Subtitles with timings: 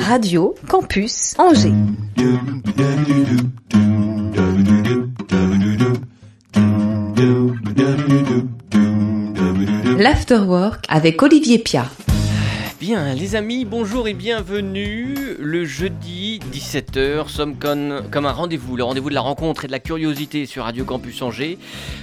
[0.00, 1.72] Radio Campus Angers.
[9.96, 11.86] L'Afterwork avec Olivier Pia.
[12.78, 15.27] Bien, les amis, bonjour et bienvenue.
[15.40, 19.78] Le jeudi 17h, sommes comme, un rendez-vous, le rendez-vous de la rencontre et de la
[19.78, 21.58] curiosité sur Radio Campus Angers.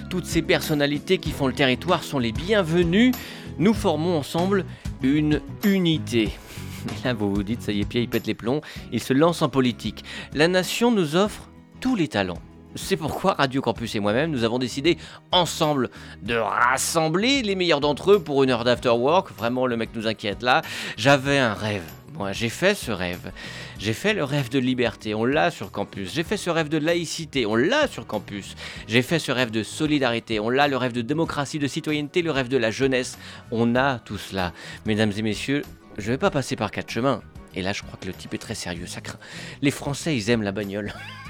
[0.09, 3.11] Toutes ces personnalités qui font le territoire sont les bienvenues.
[3.57, 4.63] Nous formons ensemble
[5.03, 6.31] une unité.
[6.87, 8.61] Et là, vous vous dites, ça y est, Pierre, il pète les plombs,
[8.93, 10.05] il se lance en politique.
[10.33, 11.49] La nation nous offre
[11.81, 12.39] tous les talents.
[12.75, 14.97] C'est pourquoi Radio Campus et moi-même, nous avons décidé
[15.33, 15.89] ensemble
[16.21, 19.35] de rassembler les meilleurs d'entre eux pour une heure d'after work.
[19.37, 20.61] Vraiment, le mec nous inquiète là.
[20.95, 21.83] J'avais un rêve.
[22.17, 23.31] Moi, j'ai fait ce rêve.
[23.77, 26.13] J'ai fait le rêve de liberté, on l'a sur campus.
[26.13, 28.55] J'ai fait ce rêve de laïcité, on l'a sur campus.
[28.87, 30.69] J'ai fait ce rêve de solidarité, on l'a.
[30.69, 33.17] Le rêve de démocratie, de citoyenneté, le rêve de la jeunesse,
[33.51, 34.53] on a tout cela.
[34.85, 35.63] Mesdames et messieurs,
[35.97, 37.21] je vais pas passer par quatre chemins.
[37.53, 39.19] Et là, je crois que le type est très sérieux, ça craint.
[39.61, 40.93] Les Français, ils aiment la bagnole.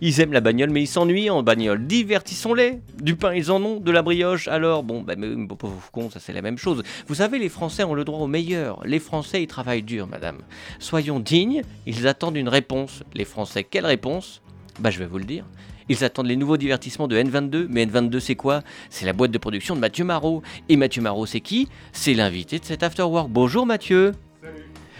[0.00, 1.86] Ils aiment la bagnole, mais ils s'ennuient en bagnole.
[1.86, 2.80] Divertissons-les.
[3.00, 3.80] Du pain, ils en ont.
[3.80, 6.82] De la brioche, alors bon, bah, mais, bon, pauvre con, ça c'est la même chose.
[7.08, 8.80] Vous savez, les Français ont le droit au meilleur.
[8.84, 10.38] Les Français, ils travaillent dur, madame.
[10.78, 11.62] Soyons dignes.
[11.86, 13.02] Ils attendent une réponse.
[13.14, 14.42] Les Français, quelle réponse?
[14.78, 15.44] Bah, je vais vous le dire.
[15.88, 17.66] Ils attendent les nouveaux divertissements de N22.
[17.68, 18.62] Mais N22, c'est quoi?
[18.88, 20.42] C'est la boîte de production de Mathieu Marot.
[20.68, 21.68] Et Mathieu Marot, c'est qui?
[21.92, 23.28] C'est l'invité de cet afterwork.
[23.28, 24.12] Bonjour Mathieu.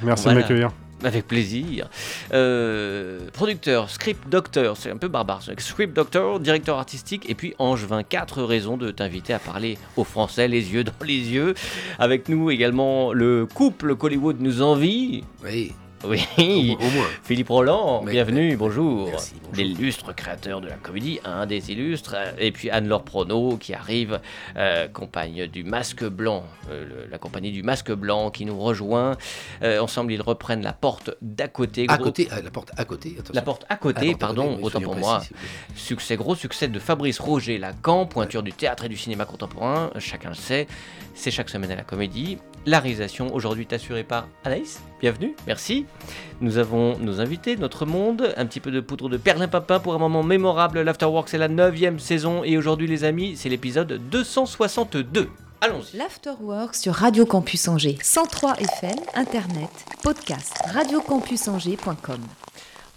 [0.02, 0.38] Merci Voilà.
[0.38, 0.70] de m'accueillir.
[1.04, 1.88] Avec plaisir.
[2.32, 5.42] Euh, producteur, script doctor, c'est un peu barbare.
[5.58, 8.02] Script doctor, directeur artistique, et puis Angevin.
[8.02, 11.54] Quatre raisons de t'inviter à parler aux Français, les yeux dans les yeux.
[11.98, 15.24] Avec nous également le couple qu'Hollywood nous envie.
[15.44, 15.72] Oui,
[16.04, 17.06] Oui, au, au moins.
[17.22, 19.06] Philippe Roland, Mais- bienvenue, bonjour.
[19.08, 19.54] Merci, bonjour.
[19.54, 22.16] L'illustre créateur de la comédie, un des illustres.
[22.38, 24.20] Et puis Anne-Laure Prono qui arrive,
[24.56, 29.16] euh, compagne du Masque Blanc, euh, le- la compagnie du Masque Blanc qui nous rejoint.
[29.62, 31.86] Euh, ensemble, ils reprennent la porte d'à côté.
[31.88, 33.10] À côté, la porte à côté.
[33.16, 33.34] attention.
[33.34, 35.22] La porte à Ah, côté, à pardon, côté, oui, autant pour précis, moi.
[35.76, 40.30] Succès, gros succès de Fabrice Roger Lacan, pointure du théâtre et du cinéma contemporain, chacun
[40.30, 40.66] le sait,
[41.14, 42.38] c'est chaque semaine à la comédie.
[42.64, 45.84] La réalisation aujourd'hui est assurée par Anaïs, bienvenue, merci.
[46.40, 49.98] Nous avons nos invités, notre monde, un petit peu de poudre de perlimpinpin pour un
[49.98, 50.80] moment mémorable.
[50.80, 55.28] L'Afterwork, c'est la 9 saison et aujourd'hui les amis, c'est l'épisode 262.
[55.60, 55.96] Allons-y.
[55.96, 57.98] L'Afterwork sur Radio Campus Angers.
[58.00, 59.70] 103 FM, Internet,
[60.04, 62.20] podcast, radiocampusangers.com.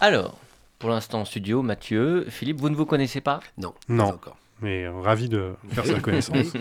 [0.00, 0.36] Alors,
[0.78, 3.40] pour l'instant en studio, Mathieu, Philippe, vous ne vous connaissez pas?
[3.58, 4.06] Non, Non.
[4.08, 4.36] pas encore.
[4.62, 6.54] Mais euh, ravi de faire sa connaissance.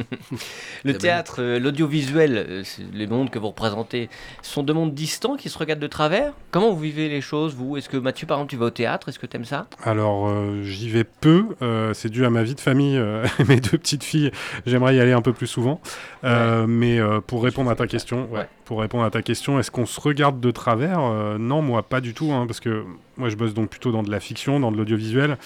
[0.83, 2.63] Le théâtre, euh, l'audiovisuel, euh,
[2.93, 4.09] les mondes que vous représentez
[4.41, 6.33] sont deux mondes distants qui se regardent de travers.
[6.51, 7.77] Comment vous vivez les choses, vous?
[7.77, 9.07] Est-ce que Mathieu, par exemple, tu vas au théâtre?
[9.07, 9.67] Est-ce que tu aimes ça?
[9.81, 11.45] Alors, euh, j'y vais peu.
[11.61, 12.97] euh, c'est dû à ma vie de famille.
[12.97, 14.31] euh, mes deux petites filles,
[14.65, 15.79] j'aimerais y aller un peu plus souvent.
[16.25, 18.47] Euh, Mais euh, pour répondre à ta question, ouais, Ouais.
[18.65, 20.99] pour répondre à ta question, est-ce qu'on se regarde de travers?
[20.99, 22.33] Euh, Non, moi, pas du tout.
[22.33, 22.83] hein, parce que
[23.15, 25.37] moi, je bosse donc plutôt dans de la fiction, dans de l'audiovisuel.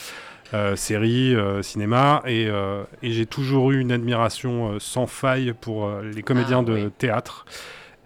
[0.56, 5.54] Euh, séries, euh, cinéma, et, euh, et j'ai toujours eu une admiration euh, sans faille
[5.62, 6.90] pour les comédiens Ah, de oui.
[6.98, 7.46] théâtre.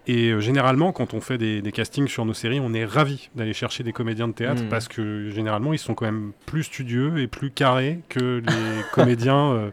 [0.06, 3.54] Et généralement, quand on fait des, des castings sur nos séries, on est ravi d'aller
[3.54, 4.68] chercher des comédiens de théâtre Mhm.
[4.68, 9.70] parce que généralement, ils sont quand même plus studieux et plus carrés que les comédiens.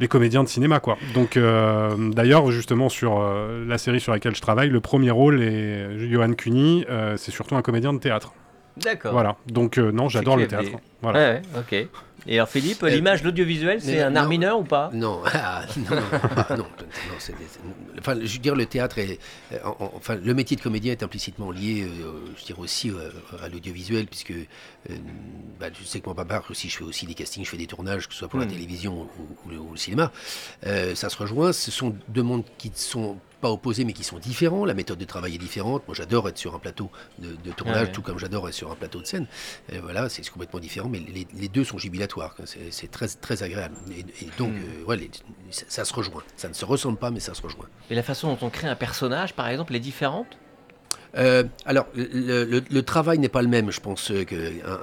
[0.00, 0.96] les comédiens de cinéma quoi.
[1.14, 5.40] Donc euh, d'ailleurs justement sur euh, la série sur laquelle je travaille, le premier rôle
[5.42, 8.32] est Johan Cuny, euh, c'est surtout un comédien de théâtre.
[8.76, 9.12] D'accord.
[9.12, 9.36] Voilà.
[9.46, 10.70] Donc euh, non, j'adore le théâtre.
[11.02, 11.18] Voilà.
[11.18, 11.88] Ouais, ouais, ok.
[12.28, 14.20] Et alors Philippe, Euh, l'image, l'audiovisuel, c'est un non.
[14.20, 14.90] art mineur ou pas?
[14.92, 16.02] Non, ah, non, non,
[16.36, 16.66] ah, non,
[17.98, 19.18] enfin, je veux dire, le théâtre est,
[19.52, 22.90] euh, en- en- enfin, le métier de comédien est implicitement lié, euh, je dirais aussi
[22.90, 23.10] euh,
[23.42, 24.94] à l'audiovisuel, puisque euh,
[25.58, 27.66] bah, je sais que mon papa aussi, je fais aussi des castings, je fais des
[27.66, 28.50] tournages, que ce soit pour la Mm.
[28.50, 30.12] télévision ou, ou le, ou le cinéma.
[30.94, 31.52] Ça se rejoint.
[31.52, 34.64] Ce sont deux mondes qui sont pas opposés, mais qui sont différents.
[34.64, 35.82] La méthode de travail est différente.
[35.86, 37.92] Moi, j'adore être sur un plateau de, de tournage, Ah ouais.
[37.92, 39.26] tout comme j'adore être sur un plateau de scène.
[39.82, 42.34] Voilà, c'est complètement différent, mais les, les deux sont jubilatoires.
[42.70, 43.74] C'est très, très agréable.
[43.90, 44.62] Et, et donc, Mm.
[44.82, 45.10] euh, ouais, les-
[45.50, 46.22] ça, ça se rejoint.
[46.36, 47.66] Ça ne se ressemble pas, mais ça se rejoint.
[47.90, 50.38] Et la façon dont on crée un personnage, par exemple, est différente?
[51.16, 53.70] Euh, alors, le, le- le travail n'est pas le même.
[53.70, 54.36] Je pense euh, qu'un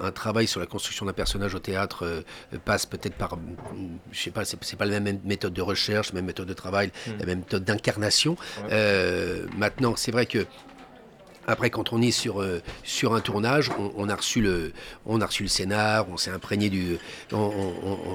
[0.04, 2.22] un travail sur la construction d'un personnage au théâtre euh,
[2.66, 6.16] passe peut-être par, mm, je sais pas, c'est pas la même méthode de recherche, la
[6.16, 7.12] même méthode de travail, Mm.
[7.20, 8.34] la même méthode d'incarnation.
[8.64, 8.70] Ouais.
[8.72, 10.46] Euh, maintenant, c'est vrai que
[11.50, 14.72] Après, quand on est sur, euh, sur un tournage, on, on a reçu le,
[15.08, 16.98] on a reçu le scénar, on s'est imprégné du.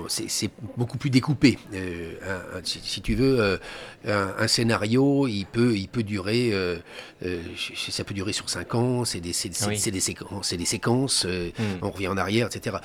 [0.09, 1.59] c'est beaucoup plus découpé.
[1.75, 3.57] Euh, un- un- si, si tu veux, euh,
[4.07, 6.53] un, un scénario, il peut, il peut durer.
[7.91, 9.33] ça peut durer sur 5 ans, c'est des,
[9.67, 9.81] Oui.
[9.91, 11.63] des séquences, des séquences euh, Mm.
[11.83, 12.77] on revient en arrière, etc.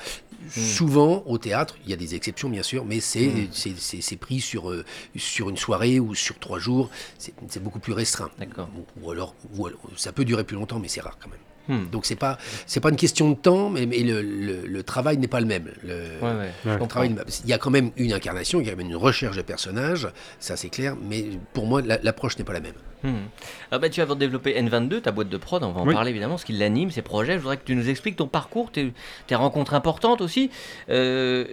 [0.50, 4.16] Souvent, au théâtre, il y a des exceptions, bien sûr, mais c'est Mm.
[4.18, 4.72] pris sur,
[5.16, 6.90] sur une soirée ou sur trois jours.
[7.18, 8.30] C'est beaucoup plus restreint.
[8.38, 8.68] D'accord.
[8.76, 11.38] Ou, ou alors, ou alors, ça peut durer plus longtemps, mais c'est rare quand même.
[11.68, 11.88] Hmm.
[11.90, 15.18] Donc c'est pas c'est pas une question de temps, mais, mais le, le- le travail
[15.18, 15.70] n'est pas le même.
[15.84, 16.78] Le, Ouais, ouais.
[16.80, 16.86] Ouais.
[16.88, 17.14] travail,
[17.44, 19.42] il y a quand même une incarnation, il y a quand même une recherche de
[19.42, 20.08] personnages,
[20.40, 22.72] ça c'est clair, mais pour moi la- l'approche n'est pas la même.
[23.04, 23.26] Hmm.
[23.70, 25.94] Ah bah, tu vas développer N22, ta boîte de prod, on va en Oui.
[25.94, 27.34] parler évidemment, ce qui l'anime, ses projets.
[27.34, 28.92] Je voudrais que tu nous expliques ton parcours, tes,
[29.26, 30.50] tes rencontres importantes aussi.
[30.88, 31.44] Euh,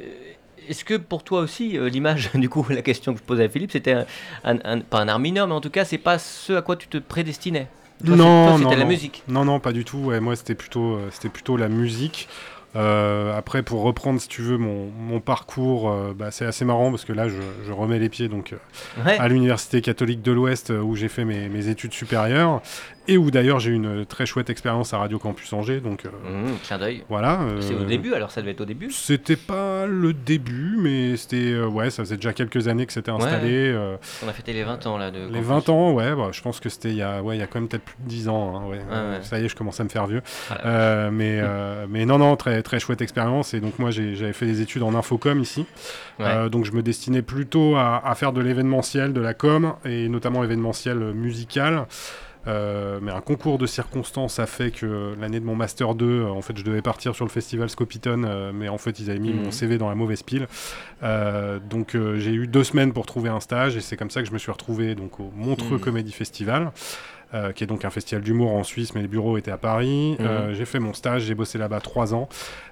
[0.68, 3.50] Est-ce que pour toi aussi, euh, l'image, du coup, la question que je posais à
[3.50, 4.06] Philippe, c'était un,
[4.44, 6.76] un- un- pas un art mineur, mais en tout cas, c'est pas ce à quoi
[6.76, 7.68] tu te prédestinais?
[8.06, 8.88] Toi, non, c'était la non.
[8.90, 9.24] musique.
[9.28, 9.98] Non, non, pas du tout.
[9.98, 12.28] Ouais, moi, c'était plutôt, euh, c'était plutôt la musique.
[12.76, 16.92] Euh, après, pour reprendre, si tu veux, mon, mon parcours, euh, bah, c'est assez marrant
[16.92, 17.36] parce que là, je,
[17.66, 19.18] je remets les pieds donc euh, Ouais.
[19.18, 22.62] à l'université catholique de l'Ouest où j'ai fait mes, mes études supérieures
[23.08, 25.80] et où d'ailleurs j'ai eu une très chouette expérience à Radio Campus Angers.
[25.80, 26.10] Donc euh,
[26.66, 27.04] clin d'œil.
[27.10, 27.40] voilà.
[27.60, 28.92] C'est au euh, début, alors ça devait être au début.
[28.92, 33.12] C'était pas le début, mais c'était euh, ouais, ça faisait déjà quelques années que c'était
[33.12, 33.72] installé.
[33.74, 35.48] euh, On a fêté les 20 ans là de les campus.
[35.48, 37.48] 20 ans, ouais, bah, je pense que c'était il y a, ouais, il y a
[37.48, 38.58] quand même peut-être plus de 10 ans.
[38.58, 38.80] hein, ouais.
[39.22, 40.22] Ça y est, je commence à me faire vieux.
[40.66, 41.42] Euh, mais,
[41.90, 43.54] mais non, non, très, très chouette expérience.
[43.54, 45.66] Et donc, moi, j'avais fait des études en infocom ici.
[46.52, 50.44] Donc, je me destinais plutôt à, à faire de l'événementiel, de la com, et notamment
[50.44, 51.86] événementiel musical.
[52.46, 56.28] Euh, mais un concours de circonstances a fait que l'année de mon master 2, euh,
[56.30, 59.20] en fait, je devais partir sur le festival Scopiton, euh, mais en fait, ils avaient
[59.20, 59.44] mis Mhm.
[59.44, 60.48] mon CV dans la mauvaise pile.
[61.04, 64.28] Euh, donc, j'ai eu deux semaines pour trouver un stage, et c'est comme ça que
[64.28, 65.80] je me suis retrouvé donc au Montreux Mhm.
[65.82, 66.72] Comedy Festival.
[67.34, 70.16] Euh, qui est donc un festival d'humour en Suisse, mais les bureaux étaient à Paris.
[70.20, 70.26] Mhm.
[70.26, 72.30] Euh, j'ai fait mon stage, j'ai bossé là-bas trois ans.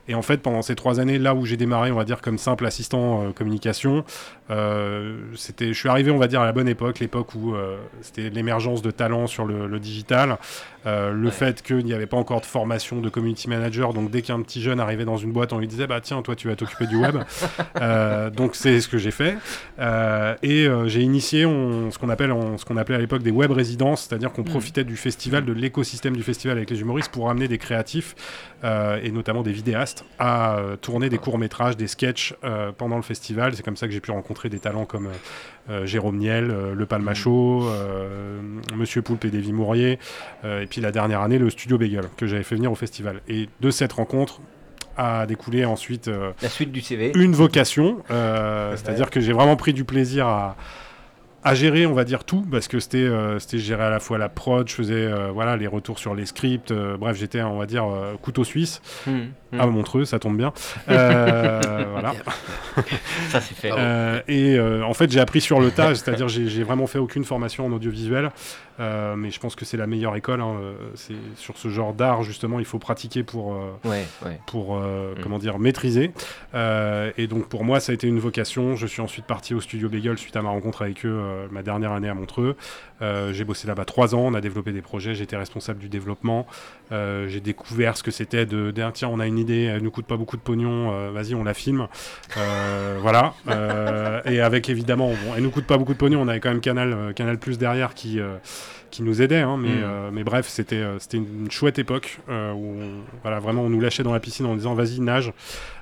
[0.07, 2.37] Et en fait, pendant ces trois années, là où j'ai démarré, on va dire, comme
[2.37, 4.05] simple assistant euh, communication,
[4.51, 7.77] euh, c'était, je suis arrivé, on va dire, à la bonne époque, l'époque où euh,
[8.01, 10.37] c'était l'émergence de talents sur le, le digital,
[10.85, 11.31] euh, le Ouais.
[11.31, 14.61] fait qu'il n'y avait pas encore de formation de community manager, donc dès qu'un petit
[14.61, 16.95] jeune arrivait dans une boîte, on lui disait, bah tiens, toi, tu vas t'occuper du
[16.97, 17.17] web.
[17.81, 19.35] Euh, donc c'est ce que j'ai fait.
[19.79, 23.31] Euh, et j'ai initié on- ce qu'on appelle, on- ce qu'on appelait à l'époque des
[23.31, 27.29] web résidences, c'est-à-dire qu'on profitait du festival, de l'écosystème du festival avec les humoristes pour
[27.29, 28.15] amener des créatifs
[29.03, 32.33] et notamment des vidéastes à tourner des courts métrages, des sketchs
[32.77, 33.53] pendant le festival.
[33.55, 35.09] C'est comme ça que j'ai pu rencontrer des talents comme
[35.69, 38.39] euh, Jérôme Niel, euh, Le Palmacho, euh,
[38.75, 39.99] Monsieur Poulpe et Davy Mourier,
[40.43, 43.21] et puis la dernière année le Studio Bagel que j'avais fait venir au festival.
[43.27, 44.41] Et de cette rencontre
[44.97, 46.09] a découlé ensuite
[46.41, 47.11] La suite du CV.
[47.15, 50.55] une vocation, c'est-à-dire que j'ai vraiment pris du plaisir à,
[51.45, 54.17] à gérer, on va dire tout, parce que c'était, euh, c'était gérer à la fois
[54.17, 57.59] la prod, je faisais euh, voilà les retours sur les scripts, euh, bref, j'étais, on
[57.59, 57.85] va dire,
[58.23, 59.25] couteau suisse Hmm,
[59.55, 59.61] hmm.
[59.61, 60.53] à Montreux, ça tombe bien.
[60.89, 62.13] Euh, voilà.
[63.29, 63.71] Ça c'est fait.
[63.71, 66.99] Euh, et euh, en fait, j'ai appris sur le tas, c'est-à-dire j'ai, j'ai vraiment fait
[66.99, 68.31] aucune formation en audiovisuel,
[68.79, 70.41] mais je pense que c'est la meilleure école.
[70.41, 70.55] hein,
[70.95, 73.57] c'est sur ce genre d'art justement, il faut pratiquer pour.
[73.83, 74.39] Ouais, ouais.
[74.45, 74.79] pour
[75.15, 75.21] Mm.
[75.21, 76.11] comment dire maîtriser
[76.53, 79.89] et donc pour moi ça a été une vocation je suis ensuite parti au studio
[79.89, 81.19] Bagel suite à ma rencontre avec eux
[81.51, 82.55] ma dernière année à Montreux
[83.01, 86.45] j'ai bossé là-bas trois ans on a développé des projets j'étais responsable du développement
[86.91, 90.05] j'ai découvert ce que c'était de dire tiens on a une idée elle nous coûte
[90.05, 91.87] pas beaucoup de pognon euh, vas-y on la filme.
[92.37, 93.33] Euh, voilà.
[93.49, 96.49] Euh, et avec évidemment bon elle nous coûte pas beaucoup de pognon on avait quand
[96.49, 98.19] même Canal Canal Plus derrière qui
[98.91, 100.11] qui nous aidait hein, mais, Mm.
[100.13, 104.13] mais bref c'était c'était une chouette époque où on- voilà vraiment on nous lâchait dans
[104.13, 105.31] la piscine en disant vas-y nage.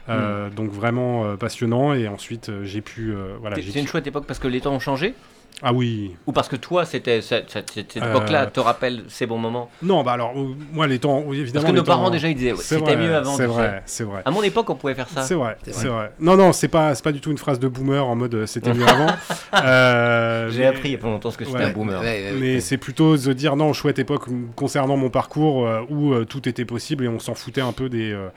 [0.09, 1.93] Euh, donc vraiment passionnant.
[1.93, 5.13] Et ensuite j'ai pu voilà c'est une chouette époque parce que les temps ont changé
[5.61, 9.25] ah oui Ou parce que toi, c'était cette, cette- cette Euh, époque-là te rappelle ces
[9.25, 12.09] bons moments non bah alors euh, moi les temps oui, évidemment Parce que nos parents
[12.09, 13.35] déjà ils disaient c'était mieux avant.
[13.35, 15.21] c'est vrai c'est vrai À mon époque, on pouvait faire ça.
[15.21, 15.89] C'est vrai, C'est vrai.
[15.89, 16.11] vrai.
[16.19, 18.45] Non, non, c'est pas, c'est pas du tout une phrase de boomer en mode euh,
[18.45, 19.07] c'était mieux avant.
[19.63, 21.63] Euh, J'ai mais- appris il y a pas longtemps ce que c'était Ouais.
[21.65, 21.99] un boomer.
[22.01, 22.59] Ouais, ouais, Mais ouais.
[22.61, 26.65] c'est plutôt se dire non, chouette époque concernant mon parcours euh, où euh, tout était
[26.65, 28.11] possible et on s'en foutait un peu des.
[28.11, 28.29] euh,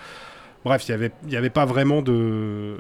[0.67, 2.75] Bref, il n'y avait, il y avait pas vraiment de,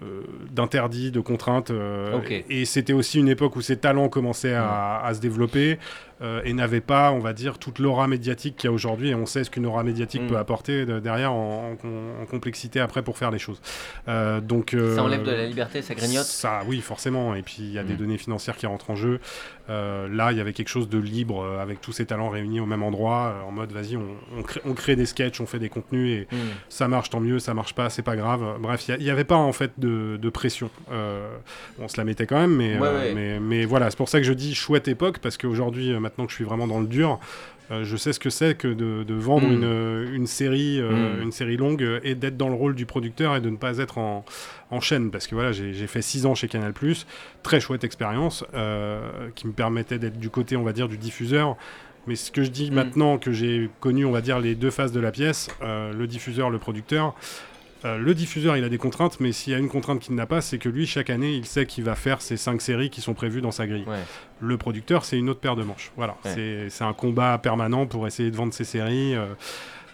[0.50, 1.70] d'interdits, de contraintes.
[1.70, 2.14] euh.
[2.50, 5.78] Et c'était aussi une époque où ces talents commençaient à, à se développer
[6.22, 9.10] euh, et n'avaient pas, on va dire, toute l'aura médiatique qu'il y a aujourd'hui.
[9.10, 10.26] Et on sait ce qu'une aura médiatique Mm.
[10.28, 13.60] peut apporter de- derrière en, en com- en complexité après pour faire les choses.
[14.08, 16.24] Euh, donc, euh, Ça enlève de la liberté, ça grignote.
[16.24, 17.34] ça, oui, forcément.
[17.34, 17.98] Et puis, il y a des Mm.
[17.98, 19.20] données financières qui rentrent en jeu.
[19.68, 22.84] Là, il y avait quelque chose de libre, avec tous ces talents réunis au même
[22.84, 24.06] endroit, en mode, vas-y, on,
[24.38, 26.38] on crée, on crée des sketchs, on fait des contenus, et Hmm.
[26.68, 28.42] ça marche, tant mieux, ça marche pas, c'est pas grave.
[28.60, 30.70] Bref, il n'y avait pas, en fait, de, de pression.
[31.80, 33.12] On se la mettait quand même, mais, Ouais, ouais.
[33.14, 36.30] mais, mais voilà, c'est pour ça que je dis chouette époque, parce qu'aujourd'hui, maintenant que
[36.30, 37.18] je suis vraiment dans le dur,
[37.72, 39.52] euh, je sais ce que c'est que de, vendre Mm.
[39.52, 41.22] une, une série, euh, Mm.
[41.24, 43.78] une série longue euh, et d'être dans le rôle du producteur et de ne pas
[43.78, 44.24] être en,
[44.70, 45.10] en chaîne.
[45.10, 46.72] Parce que voilà, j'ai fait 6 ans chez Canal+,
[47.42, 49.00] très chouette expérience euh,
[49.34, 51.56] qui me permettait d'être du côté, on va dire, du diffuseur.
[52.06, 52.74] Mais ce que je dis Mm.
[52.74, 56.06] maintenant que j'ai connu, on va dire, les deux phases de la pièce, euh, le
[56.06, 57.16] diffuseur, le producteur,
[57.86, 60.26] euh, le diffuseur, il a des contraintes, mais s'il y a une contrainte qu'il n'a
[60.26, 63.00] pas, c'est que lui, chaque année, il sait qu'il va faire ses cinq séries qui
[63.00, 63.84] sont prévues dans sa grille.
[63.86, 64.02] Ouais.
[64.40, 65.92] Le producteur, c'est une autre paire de manches.
[65.96, 66.32] Voilà, Ouais.
[66.34, 69.14] c'est c'est un combat permanent pour essayer de vendre ses séries.
[69.14, 69.26] euh,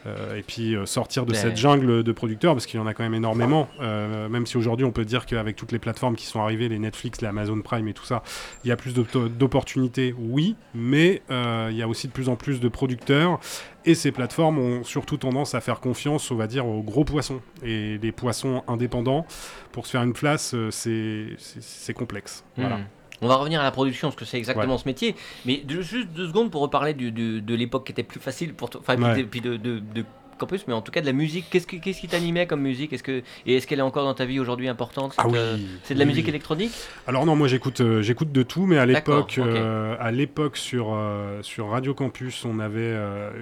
[0.06, 2.86] euh, et puis euh, sortir de Mais- cette jungle de producteurs, parce qu'il y en
[2.86, 6.16] a quand même énormément, euh, même si aujourd'hui on peut dire qu'avec toutes les plateformes
[6.16, 8.22] qui sont arrivées, les Netflix, les Amazon Prime et tout ça,
[8.64, 12.36] il y a plus d'op- d'opportunités, oui, mais il y a aussi de plus en
[12.36, 13.38] plus de producteurs,
[13.84, 17.40] et ces plateformes ont surtout tendance à faire confiance, on va dire, aux gros poissons.
[17.64, 19.26] Et les poissons indépendants,
[19.72, 22.44] pour se faire une place, c'est complexe.
[22.56, 22.78] Voilà.
[23.22, 25.14] On va revenir à la production, parce que c'est exactement ce métier.
[25.46, 28.52] Mais de- juste deux secondes pour reparler du- du- de l'époque qui était plus facile
[28.54, 28.80] pour toi.
[28.82, 29.16] Enfin, puis Ouais.
[29.18, 30.04] de- puis de, de, de
[30.42, 31.46] campus, mais en tout cas de la musique.
[31.50, 32.92] Qu'est-ce qui, t'animait comme musique?
[32.92, 35.38] Est-ce que, Et est-ce qu'elle est encore dans ta vie aujourd'hui importante Ah cette, oui,
[35.38, 36.72] euh, C'est de la oui, musique électronique?
[37.06, 40.92] Alors non, moi j'écoute euh, j'écoute de tout, mais à l'époque euh, à l'époque sur
[40.92, 42.94] euh, sur Radio Campus, on avait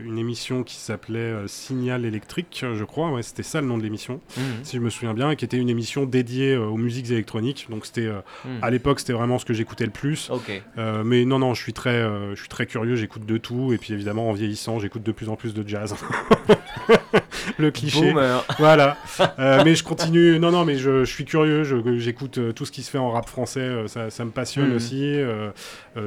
[0.04, 3.10] une émission qui s'appelait Signal électrique, je crois.
[3.10, 4.42] Ouais, c'était ça le nom de l'émission, Mhm.
[4.64, 7.66] si je me souviens bien, et qui était une émission dédiée aux musiques électroniques.
[7.70, 8.08] Donc c'était
[8.44, 8.58] Mhm.
[8.62, 10.30] à l'époque c'était vraiment ce que j'écoutais le plus.
[10.76, 12.00] Mais non non, je suis très
[12.34, 15.28] je suis très curieux, j'écoute de tout, et puis évidemment en vieillissant, j'écoute de plus
[15.28, 15.94] en plus de jazz.
[17.58, 18.12] le cliché.
[18.12, 18.44] Boomer.
[18.58, 18.96] Voilà.
[19.38, 20.38] Euh, mais je continue.
[20.38, 21.62] Non, non, mais je, je suis curieux.
[21.98, 23.60] J'écoute euh, tout ce qui se fait en rap français.
[23.60, 24.76] euh, ça, ça me passionne Mhm.
[24.76, 25.02] aussi.
[25.04, 25.50] euh,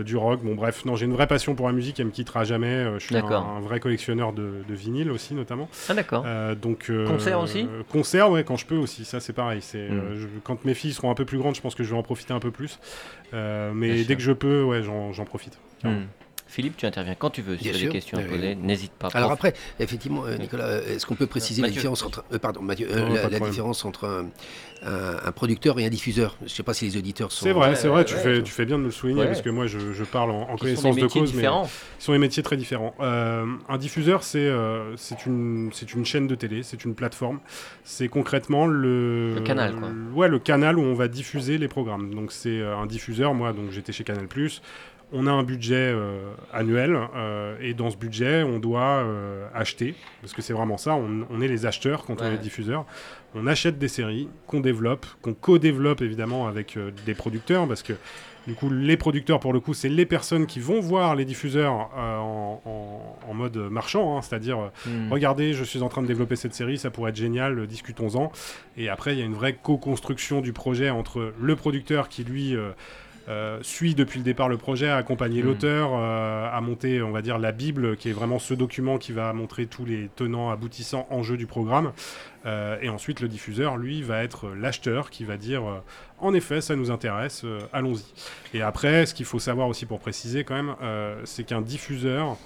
[0.04, 0.42] du rock.
[0.44, 0.86] Bon, bref.
[0.86, 2.00] Non, j'ai une vraie passion pour la musique.
[2.00, 2.86] Elle me quittera jamais.
[3.00, 5.70] je suis un, vrai collectionneur de, de vinyle aussi, notamment.
[5.90, 6.24] Ah, d'accord.
[6.26, 6.92] Euh, donc.
[7.08, 9.06] Concert aussi Concert, ouais, quand je peux aussi.
[9.06, 9.62] Ça, c'est pareil.
[9.62, 11.98] C'est je- quand mes filles seront un peu plus grandes, je pense que je vais
[11.98, 12.80] en profiter un peu plus.
[13.34, 14.16] Mais Bien dès sûr.
[14.18, 15.58] que je peux, ouais, j'en profite.
[15.84, 16.04] Hmm.
[16.54, 17.58] Philippe, tu interviens quand tu veux.
[17.58, 19.08] Si tu as des questions à Oui, poser, n'hésite pas.
[19.16, 19.40] Alors Prof.
[19.40, 22.88] après, effectivement, euh, Nicolas, euh, est-ce qu'on peut préciser la différence entre, euh, pardon, Mathieu,
[22.92, 24.26] euh, Non, pas la, différence entre un,
[24.88, 26.36] un- un producteur et un diffuseur?
[26.42, 27.44] Je ne sais pas si les auditeurs sont.
[27.46, 28.06] C'est vrai, c'est vrai.
[28.06, 28.44] tu, ouais, fais, ouais.
[28.44, 29.28] tu fais bien de me le souligner Ouais.
[29.28, 31.68] parce que moi, je, je parle en, connaissance des de métiers cause, mais différents.
[31.98, 32.94] Ce sont des métiers très différents.
[33.00, 37.40] Euh, un diffuseur, c'est euh, c'est une, c'est une chaîne de télé, c'est une plateforme.
[37.84, 39.90] C'est concrètement le, Le canal, quoi.
[39.90, 42.14] le- ouais, le canal où on va diffuser les programmes.
[42.14, 43.34] Donc c'est euh, un diffuseur.
[43.34, 44.28] Moi, donc j'étais chez Canal+.
[45.14, 49.94] On a un budget euh, annuel euh, et dans ce budget, on doit euh, acheter,
[50.22, 52.86] parce que c'est vraiment ça, on, on est les acheteurs quand on est diffuseur.
[53.36, 57.94] On achète des séries qu'on développe, qu'on co-développe évidemment avec des producteurs, parce que
[58.48, 61.90] du coup, les producteurs, pour le coup, c'est les personnes qui vont voir les diffuseurs
[61.98, 65.12] euh, en, en- en mode marchand, hein, c'est-à-dire, Hmm.
[65.12, 68.32] regardez, je suis en train de développer cette série, ça pourrait être génial, discutons-en.
[68.78, 72.56] Et après, il y a une vraie co-construction du projet entre le producteur qui, lui,
[72.56, 72.72] euh,
[73.30, 75.48] euh, suit depuis le départ le projet, a accompagné Mhm.
[75.48, 79.12] l'auteur, euh, a monté, on va dire, la Bible, qui est vraiment ce document qui
[79.14, 81.94] va montrer tous les tenants, aboutissants, enjeux du programme.
[82.46, 85.80] Euh, et ensuite, le diffuseur, lui, va être l'acheteur qui va dire euh,
[86.20, 88.04] en effet, ça nous intéresse, euh, allons-y.
[88.58, 92.38] Et après, ce qu'il faut savoir aussi pour préciser quand même, euh, c'est qu'un diffuseur,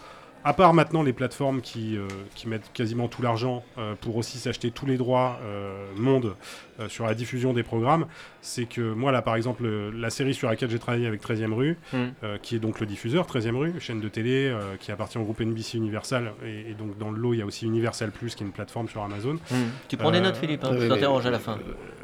[0.48, 4.38] à part maintenant les plateformes qui, euh, qui mettent quasiment tout l'argent euh, pour aussi
[4.38, 6.36] s'acheter tous les droits euh, monde
[6.80, 8.06] euh, sur la diffusion des programmes,
[8.42, 11.52] c'est que moi là par exemple le- la série sur laquelle j'ai travaillé avec 13e
[11.54, 15.18] rue, euh, qui est donc le diffuseur 13e rue, chaîne de télé euh, qui appartient
[15.18, 18.12] au groupe NBC Universal, et, et donc dans le lot il y a aussi Universal
[18.12, 19.34] Plus qui est une plateforme sur Amazon.
[19.52, 19.56] Hmm.
[19.90, 21.58] Tu prends des notes, Philippe hein, Je t'interroge à la fin.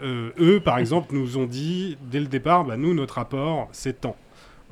[0.03, 4.01] Euh, eux, par exemple, nous ont dit dès le départ, bah, nous, notre apport, c'est
[4.01, 4.17] tant.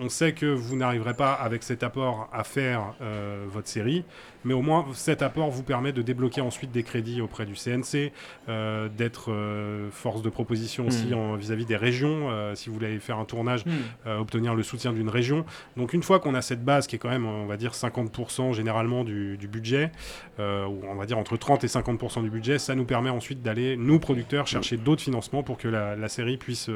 [0.03, 4.03] On sait que vous n'arriverez pas avec cet apport à faire euh, votre série,
[4.45, 8.11] mais au moins cet apport vous permet de débloquer ensuite des crédits auprès du CNC,
[8.49, 11.13] euh, d'être euh, force de proposition aussi Mm.
[11.13, 14.09] en- vis-à-vis des régions, euh, si vous voulez faire un tournage, Hmm.
[14.19, 15.45] obtenir le soutien d'une région.
[15.77, 18.53] Donc une fois qu'on a cette base qui est quand même, on va dire, 50%
[18.53, 19.91] généralement du, du budget,
[20.39, 23.77] ou on va dire entre 30 et 50% du budget, ça nous permet ensuite d'aller,
[23.77, 26.69] nous producteurs, chercher d'autres financements pour que la, la série puisse,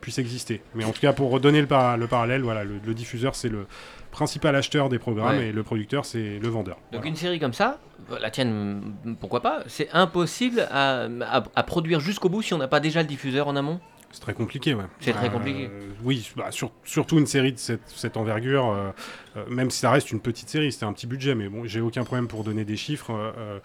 [0.00, 0.62] puisse exister.
[0.74, 3.48] Mais en tout cas, pour redonner le, para- le parallèle, voilà, le, le diffuseur, c'est
[3.48, 3.66] le
[4.14, 5.48] principal acheteur des programmes Ouais.
[5.48, 6.76] et le producteur, c'est le vendeur.
[6.76, 7.08] Donc Voilà.
[7.08, 7.78] une série comme ça,
[8.20, 12.68] la tienne, pourquoi pas C'est impossible à, à- à produire jusqu'au bout si on n'a
[12.68, 13.80] pas déjà le diffuseur en amont?
[14.12, 14.84] C'est très compliqué, ouais.
[15.00, 15.68] C'est très compliqué.
[16.04, 18.90] Oui, bah, sur- surtout une série de cette, cette envergure, euh,
[19.36, 21.80] euh, même si ça reste une petite série, c'était un petit budget, mais bon, j'ai
[21.80, 23.10] aucun problème pour donner des chiffres.
[23.10, 23.58] euh, euh,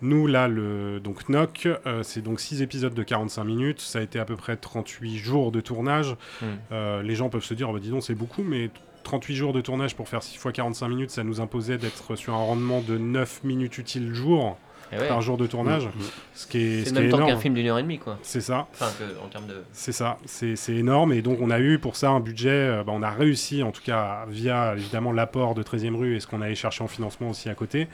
[0.00, 4.02] nous, là, le, donc NOC, euh, c'est donc 6 épisodes de 45 minutes, ça a
[4.02, 6.16] été à peu près 38 jours de tournage.
[6.40, 6.46] Hmm.
[6.72, 8.70] Euh, les gens peuvent se dire, oh, bah, dis donc, c'est beaucoup, mais
[9.02, 12.34] 38 jours de tournage pour faire 6 fois 45 minutes, ça nous imposait d'être sur
[12.34, 14.56] un rendement de 9 minutes utiles jour.
[14.94, 15.08] Eh ouais.
[15.08, 15.90] par jour de tournage, Mmh.
[16.34, 17.82] ce qui est, C'est ce le qui est même temps qu'un film d'une heure et
[17.82, 18.18] demie, quoi.
[18.20, 18.68] C'est ça.
[18.74, 19.64] Enfin, que, en termes de.
[19.72, 21.14] C'est ça, c'est c'est énorme.
[21.14, 22.50] Et donc, on a eu pour ça un budget.
[22.50, 26.20] euh, bah, on a réussi, en tout cas, via évidemment l'apport de 13e rue et
[26.20, 27.88] ce qu'on allait chercher en financement aussi à côté,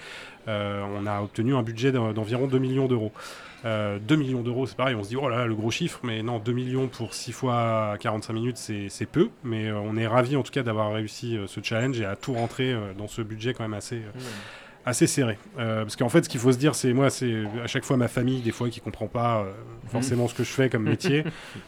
[0.48, 3.12] euh, on a obtenu un budget d'en- d'environ 2 millions d'euros.
[3.64, 6.00] Euh, 2 millions d'euros, c'est pareil, on se dit, oh là là, le gros chiffre,
[6.04, 9.28] mais non, 2 millions pour 6 fois 45 minutes, c'est peu.
[9.44, 12.14] Mais euh, on est ravis en tout cas d'avoir réussi euh, ce challenge et à
[12.16, 13.96] tout rentrer euh, dans ce budget quand même assez.
[13.96, 14.20] euh,
[14.86, 15.36] assez serré.
[15.58, 17.98] Euh, parce qu'en fait, ce qu'il faut se dire, c'est moi, c'est à chaque fois
[17.98, 19.52] ma famille, des fois, qui comprend pas euh,
[19.88, 21.24] forcément ce que je fais comme métier.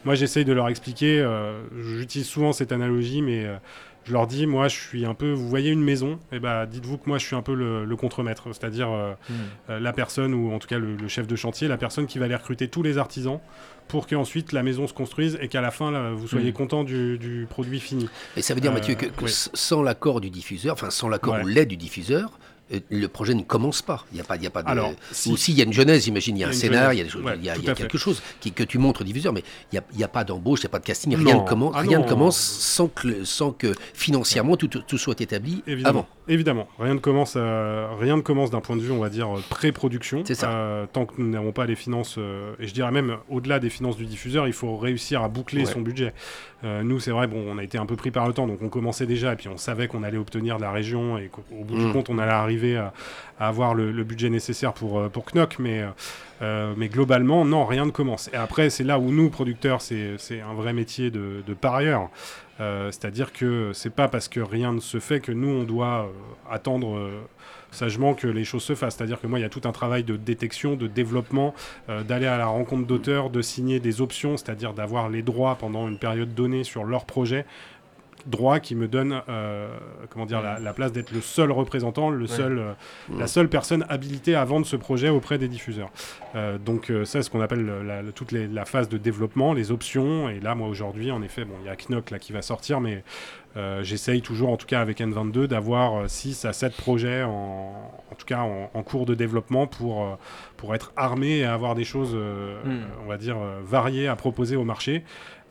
[0.06, 1.20] moi, j'essaye de leur expliquer.
[1.20, 1.61] euh,
[1.99, 3.56] J'utilise souvent cette analogie, mais euh,
[4.04, 5.30] je leur dis, moi, je suis un peu.
[5.33, 7.97] Vous voyez une maison, et ben, dites-vous que moi, je suis un peu le, le
[7.97, 9.12] contremaître, c'est-à-dire euh,
[9.69, 12.19] euh, la personne ou en tout cas le, le chef de chantier, la personne qui
[12.19, 13.40] va aller recruter tous les artisans
[13.88, 16.52] pour qu'ensuite la maison se construise et qu'à la fin, là, vous soyez Mhm.
[16.52, 18.09] content du, du produit fini.
[18.37, 19.30] Et ça veut dire, Euh, Mathieu, que, que oui.
[19.33, 21.42] sans l'accord du diffuseur, enfin sans l'accord Ouais.
[21.42, 22.50] ou l'aide du diffuseur, euh,
[22.90, 24.04] le projet ne commence pas.
[24.12, 24.68] Il n'y a pas, il y a pas de.
[24.68, 26.62] Alors, si- Ou s'il y a une genèse, j'imagine, il y a un Il y
[26.62, 26.94] a une scénar, genèse.
[26.94, 27.82] il y a, des choses- Ouais, il y a- tout il y a à fait.
[27.82, 30.60] quelque chose qui, que tu montres au diffuseur, mais il n'y a, y pas d'embauche,
[30.60, 33.24] il n'y a pas de casting, rien, ne, commen- Ah rien ne commence sans que,
[33.24, 36.08] sans que financièrement tout, tout soit établi Évidemment, avant.
[36.28, 36.68] évidemment.
[36.78, 39.42] Rien ne commence, euh, rien ne commence d'un point de vue, on va dire, euh,
[39.48, 40.22] pré-production.
[40.44, 43.70] Euh, tant que nous n'avons pas les finances, euh, et je dirais même au-delà des
[43.70, 45.72] finances du diffuseur, il faut réussir à boucler Ouais.
[45.72, 46.12] son budget.
[46.62, 48.60] Euh, nous, c'est vrai, bon, on a été un peu pris par le temps, donc
[48.62, 51.42] on commençait déjà, et puis on savait qu'on allait obtenir de la région, et qu'au
[51.58, 51.92] au bout du Mm.
[51.92, 52.92] compte, on allait arriver à,
[53.38, 55.84] à avoir le, le budget nécessaire pour, euh, pour Knock, mais,
[56.42, 58.28] euh, mais globalement, non, rien ne commence.
[58.32, 62.10] Et après, c'est là où nous, producteurs, c'est c'est un vrai métier de, de parieur.
[62.60, 66.12] Euh, C'est-à-dire que c'est pas parce que rien ne se fait que nous, on doit
[66.50, 67.10] attendre
[67.70, 68.96] sagement que les choses se fassent.
[68.96, 71.54] C'est-à-dire que moi, il y a tout un travail de détection, de développement,
[71.88, 75.88] euh, d'aller à la rencontre d'auteurs, de signer des options, c'est-à-dire d'avoir les droits pendant
[75.88, 77.46] une période donnée sur leur projet
[78.26, 79.68] droit qui me donne euh,
[80.10, 82.72] comment dire la, la place d'être le seul représentant, le seul, euh,
[83.16, 85.90] la seule personne habilitée à vendre ce projet auprès des diffuseurs.
[86.34, 88.98] Euh, donc euh, ça, c'est ce qu'on appelle le- la, toute les- la phase de
[88.98, 90.28] développement, les options.
[90.28, 92.80] Et là, moi aujourd'hui, en effet, bon, il y a Knock là qui va sortir,
[92.80, 93.02] mais
[93.56, 97.72] euh, j'essaye toujours, en tout cas avec N22, d'avoir 6 à 7 projets, en,
[98.10, 100.14] en tout cas en, en cours de développement pour, euh,
[100.56, 102.68] pour être armé et avoir des choses, euh, Mm.
[102.70, 105.02] euh, on va dire, euh, variées à proposer au marché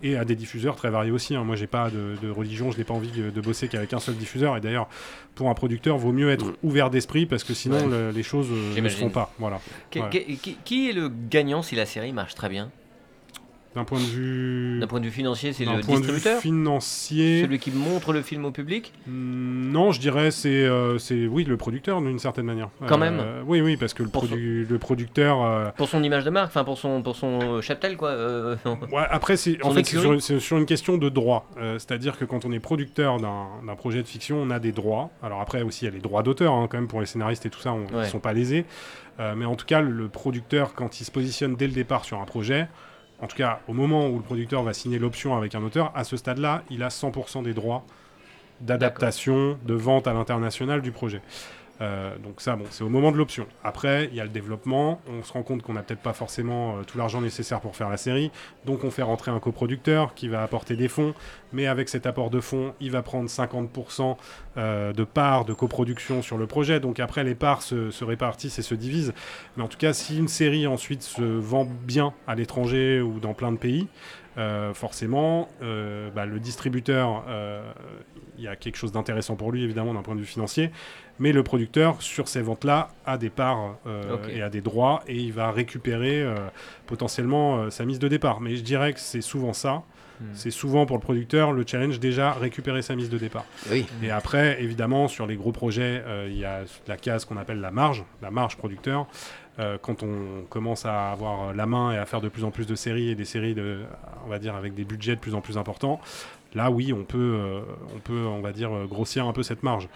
[0.04, 1.36] et à des diffuseurs très variés aussi.
[1.36, 1.44] hein.
[1.44, 4.00] Moi, j'ai pas de, de religion, je n'ai pas envie de, de bosser qu'avec un
[4.00, 4.56] seul diffuseur.
[4.58, 4.88] Et d'ailleurs,
[5.36, 6.56] pour un producteur, vaut mieux être Mm.
[6.64, 7.88] ouvert d'esprit parce que sinon, Ouais.
[7.88, 9.34] le- les choses euh, ne se font pas.
[9.40, 9.60] Voilà.
[9.92, 10.10] Qui, Ouais.
[10.10, 12.72] qui- qui- qui est le gagnant si la série marche très bien?
[13.76, 16.42] D'un point de vue, D'un point de vue financier, c'est le point de vue distributeur
[16.42, 21.28] financier, Celui qui montre le film au public Hmm, Non, je dirais c'est euh, c'est
[21.28, 22.70] oui le producteur d'une certaine manière.
[22.88, 25.44] Quand Euh, même Oui oui parce que le, produ- le producteur.
[25.44, 28.10] euh, Pour son image de marque, enfin pour son, pour son euh, cheptel, quoi.
[28.10, 28.56] euh,
[28.92, 31.48] ouais, après c'est en fait c'est sur, une question de droit.
[31.58, 34.72] Euh, C'est-à-dire que quand on est producteur d'un d'un projet de fiction, on a des
[34.72, 35.12] droits.
[35.22, 37.46] Alors après aussi il y a les droits d'auteur hein, quand même pour les scénaristes
[37.46, 38.06] et tout ça, on, Ouais.
[38.06, 38.66] ils sont pas lésés.
[39.20, 42.20] Euh, mais en tout cas le producteur quand il se positionne dès le départ sur
[42.20, 42.68] un projet.
[43.22, 46.04] En tout cas, au moment où le producteur va signer l'option avec un auteur, à
[46.04, 47.84] ce stade-là, il a 100% des droits
[48.62, 51.22] d'adaptation, de vente à l'international du projet.
[51.82, 53.48] Euh, donc ça, bon, c'est au moment de l'option.
[53.64, 55.02] Après, il y a le développement.
[55.10, 57.90] On se rend compte qu'on n'a peut-être pas forcément euh, tout l'argent nécessaire pour faire
[57.90, 58.32] la série.
[58.66, 61.14] Donc on fait rentrer un coproducteur qui va apporter des fonds.
[61.54, 64.18] Mais avec cet apport de fonds, il va prendre 50%
[64.58, 66.80] euh, de parts de coproduction sur le projet.
[66.80, 69.14] Donc après, les parts se, se répartissent et se divisent.
[69.56, 73.34] Mais en tout cas, si une série ensuite se vend bien à l'étranger ou dans
[73.34, 73.88] plein de pays,
[74.74, 77.26] forcément, bah, le distributeur,
[78.40, 80.72] il y a quelque chose d'intéressant pour lui, évidemment, d'un point de vue financier.
[81.20, 85.18] Mais le producteur, sur ces ventes-là, a des parts euh, et a des droits et
[85.18, 86.38] il va récupérer euh,
[86.88, 88.40] potentiellement euh, sa mise de départ.
[88.40, 89.84] Mais je dirais que c'est souvent ça.
[90.20, 90.26] Hmm.
[90.34, 93.46] C'est souvent pour le producteur le challenge déjà récupérer sa mise de départ.
[93.72, 93.86] Oui.
[94.04, 97.62] Et après, évidemment, sur les gros projets, euh, il y a la case qu'on appelle
[97.62, 99.08] la marge, la marge producteur.
[99.60, 102.66] Euh, quand on commence à avoir la main et à faire de plus en plus
[102.66, 103.80] de séries et des séries, de,
[104.26, 106.00] on va dire, avec des budgets de plus en plus importants,
[106.56, 107.62] là, oui, on peut, euh,
[107.96, 109.88] on peut, on va dire, euh, grossir un peu cette marge.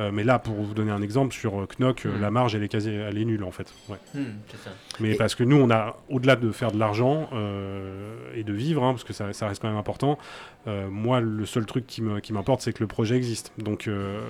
[0.00, 2.20] Euh, mais là, pour vous donner un exemple, sur Knock, euh, Mm.
[2.20, 3.72] la marge, elle est quasi, elle est nulle en fait.
[3.88, 3.96] Ouais.
[4.14, 4.24] Hmm,
[4.62, 4.70] ça.
[5.00, 8.52] Mais Et- parce que nous, on a, au-delà de faire de l'argent euh, et de
[8.52, 10.18] vivre, hein, parce que ça, ça reste quand même important,
[10.66, 13.52] euh, moi, le seul truc qui me- qui m'importe, c'est que le projet existe.
[13.58, 14.20] Donc, euh,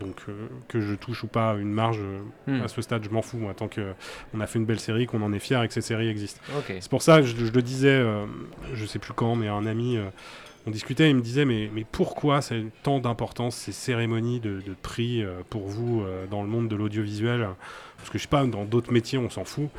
[0.00, 2.00] donc euh, que je touche ou pas une marge,
[2.46, 2.60] Hmm.
[2.62, 5.22] à ce stade, je m'en fous, moi, tant qu'on a fait une belle série, qu'on
[5.22, 6.40] en est fier et que ces séries existent.
[6.58, 6.74] Ok.
[6.80, 8.26] C'est pour ça, je, je le disais, euh,
[8.74, 10.04] je sais plus quand, mais un ami, euh,
[10.68, 14.60] on discutait, il me disait, mais, mais pourquoi ça a tant d'importance, ces cérémonies de,
[14.60, 17.48] de prix euh, pour vous euh, dans le monde de l'audiovisuel?
[17.96, 19.70] Parce que je sais pas, dans d'autres métiers, on s'en fout.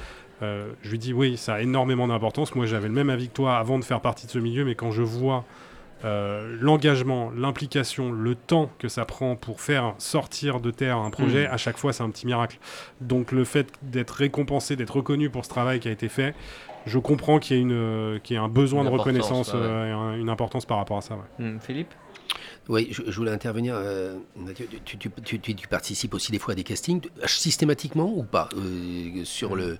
[0.41, 2.55] Euh, je lui dis, oui, ça a énormément d'importance.
[2.55, 4.75] Moi, j'avais le même avis que toi avant de faire partie de ce milieu, mais
[4.75, 5.45] quand je vois
[6.61, 11.53] l'engagement, l'implication, le temps que ça prend pour faire sortir de terre un projet, Mm.
[11.53, 12.57] à chaque fois, c'est un petit miracle.
[13.01, 16.35] Donc le fait d'être récompensé, d'être reconnu pour ce travail qui a été fait,
[16.85, 19.05] je comprends qu'il y ait, une, euh, qu'il y ait un besoin Une de importance,
[19.07, 19.65] reconnaissance ouais, ouais.
[19.65, 21.15] euh, et un- une importance par rapport à ça.
[21.15, 21.45] ouais.
[21.45, 21.93] Hmm, Philippe
[22.67, 23.73] Oui, je, je voulais intervenir.
[23.75, 28.13] euh, Mathieu, tu, tu- tu- tu- tu participes aussi des fois à des castings, systématiquement
[28.15, 29.77] ou pas euh, Sur le,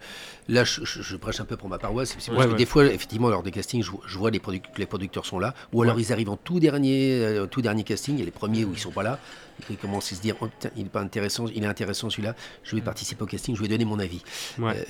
[0.47, 2.57] là, je, je- je prêche un peu pour ma paroisse, c'est parce Ouais, que ouais.
[2.57, 4.41] des fois, effectivement, lors des castings, je, vois- je vois les
[4.77, 6.01] les producteurs sont là, ou alors Ouais.
[6.01, 8.71] ils arrivent en tout dernier, euh, tout dernier casting, il y a les premiers où
[8.73, 9.19] ils sont pas là.
[9.69, 12.35] Ils commencent à se dire, oh, putain, il est pas intéressant, il est intéressant celui-là.
[12.63, 14.21] Je vais participer au casting, je vais donner mon avis.
[14.57, 14.85] Ouais.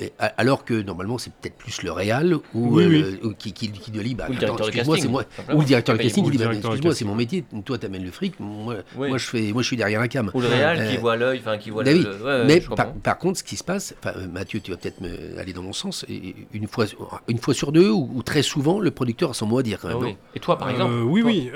[0.00, 2.40] Euh, alors que normalement, c'est peut-être plus le réal ou
[2.76, 3.18] Oui, euh, oui.
[3.22, 5.36] le- ou qui, qui, qui doit dire, bah, Ou le attends, directeur de excuse-moi, casting,
[5.38, 5.56] c'est moi.
[5.56, 7.44] Ou le directeur de Bah, casting qui dit, bah, excuse-moi, c'est mon métier.
[7.64, 8.38] Toi, t'amènes le fric.
[8.40, 9.08] Moi, Oui.
[9.08, 10.30] moi, je fais, moi, je suis derrière la cam.
[10.34, 12.00] Ou le réal qui Euh, voit l'œil, enfin qui voit Bah le.
[12.00, 12.60] ouais, mais
[13.02, 15.72] par, contre, ce qui se passe, enfin, Mathieu, tu vas peut-être me- aller dans mon
[15.72, 16.86] sens, et une fois,
[17.28, 19.78] une fois sur deux, ou, ou très souvent, le producteur a son mot à dire
[19.80, 20.14] quand Ah même.
[20.34, 20.94] Et toi, par exemple?
[21.04, 21.50] oui, oui,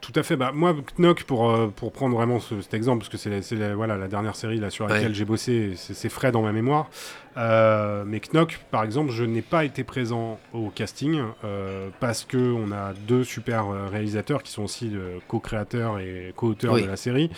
[0.00, 0.36] tout à fait.
[0.36, 3.96] Bah, moi, Knock, pour, pour prendre vraiment ce- cet exemple, parce que c'est la, voilà,
[3.96, 4.92] la dernière série là, sur Ouais.
[4.94, 6.88] laquelle j'ai bossé, c'est frais dans ma mémoire.
[7.36, 12.36] Euh, mais Knock, par exemple, je n'ai pas été présent au casting euh, parce que
[12.36, 14.92] on a deux super euh, réalisateurs qui sont aussi
[15.28, 16.82] co-créateurs et co-auteurs Oui.
[16.82, 17.30] de la série.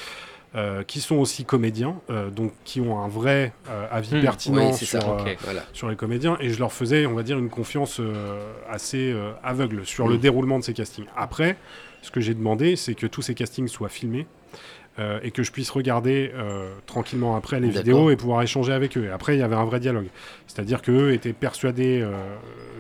[0.57, 4.21] euh, qui sont aussi comédiens, euh, donc qui ont un vrai euh, avis Hmm.
[4.21, 5.09] pertinent Oui, sur, ça.
[5.09, 5.37] euh, Ok.
[5.45, 5.61] Voilà.
[5.73, 9.31] sur les comédiens et je leur faisais, on va dire, une confiance euh, assez euh,
[9.45, 10.11] aveugle sur Mm.
[10.11, 11.05] le déroulement de ces castings.
[11.17, 11.57] Après,
[12.03, 14.27] ce que j'ai demandé, c'est que tous ces castings soient filmés.
[14.99, 18.99] euh, et que je puisse regarder euh, tranquillement après les vidéos et pouvoir échanger avec
[18.99, 19.05] eux.
[19.05, 20.09] Et après, il y avait un vrai dialogue.
[20.49, 22.11] C'est-à-dire qu'eux étaient persuadés euh,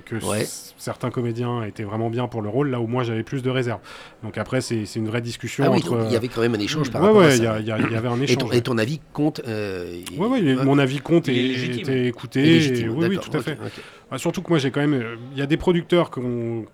[0.05, 0.45] que Ouais.
[0.77, 3.79] certains comédiens étaient vraiment bien pour le rôle, là où moi j'avais plus de réserve.
[4.25, 6.05] Donc après, c'est une vraie discussion Ah oui, entre.
[6.09, 7.53] il y avait quand même un échange par ouais, rapport à ouais, y, ça.
[7.55, 8.39] a- il y il y avait un Et échange.
[8.39, 9.41] ton, et ton avis compte.
[9.47, 12.41] euh, Ouais, ouais, il- mon avis compte et était écouté.
[12.41, 13.53] est et- légitime, oui, oui, tout à fait.
[13.53, 13.71] ok.
[14.11, 15.01] Ah, surtout que moi j'ai quand même,
[15.33, 16.67] il y a des producteurs qui ont,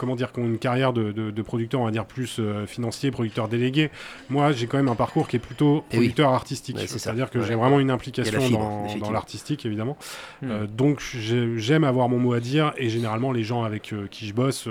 [0.00, 2.66] comment dire, qui ont une carrière de, de, de producteur, on va dire plus euh,
[2.66, 3.90] financier, producteur délégué.
[4.30, 6.06] Moi j'ai quand même un parcours qui est plutôt Eh oui.
[6.06, 7.44] producteur artistique, Ouais, c'est-à-dire que Ouais.
[7.46, 9.96] j'ai vraiment une implication fibre, dans, l'artistique évidemment.
[10.42, 10.50] Hmm.
[10.50, 14.06] Euh, donc j'ai- j'aime avoir mon mot à dire et généralement les gens avec euh,
[14.10, 14.66] qui je bosse.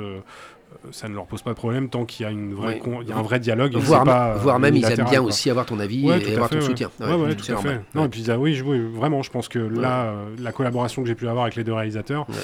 [0.92, 2.80] ça ne leur pose pas de problème tant qu'il y a, une vraie Ouais.
[2.80, 3.76] con- il y a un vrai dialogue.
[3.76, 5.30] Voire, c'est pas, voire même, ils aiment bien quoi.
[5.30, 6.68] aussi avoir ton avis Ouais, et avoir fait, ton ouais.
[6.68, 6.92] soutien.
[7.00, 7.82] Ouais, ouais, tout à fait.
[7.96, 8.06] Non, Ouais.
[8.06, 11.08] et puis, ah oui, je- oui, vraiment, je pense que là, euh, la collaboration que
[11.08, 12.36] j'ai pu avoir avec les deux réalisateurs, Ouais.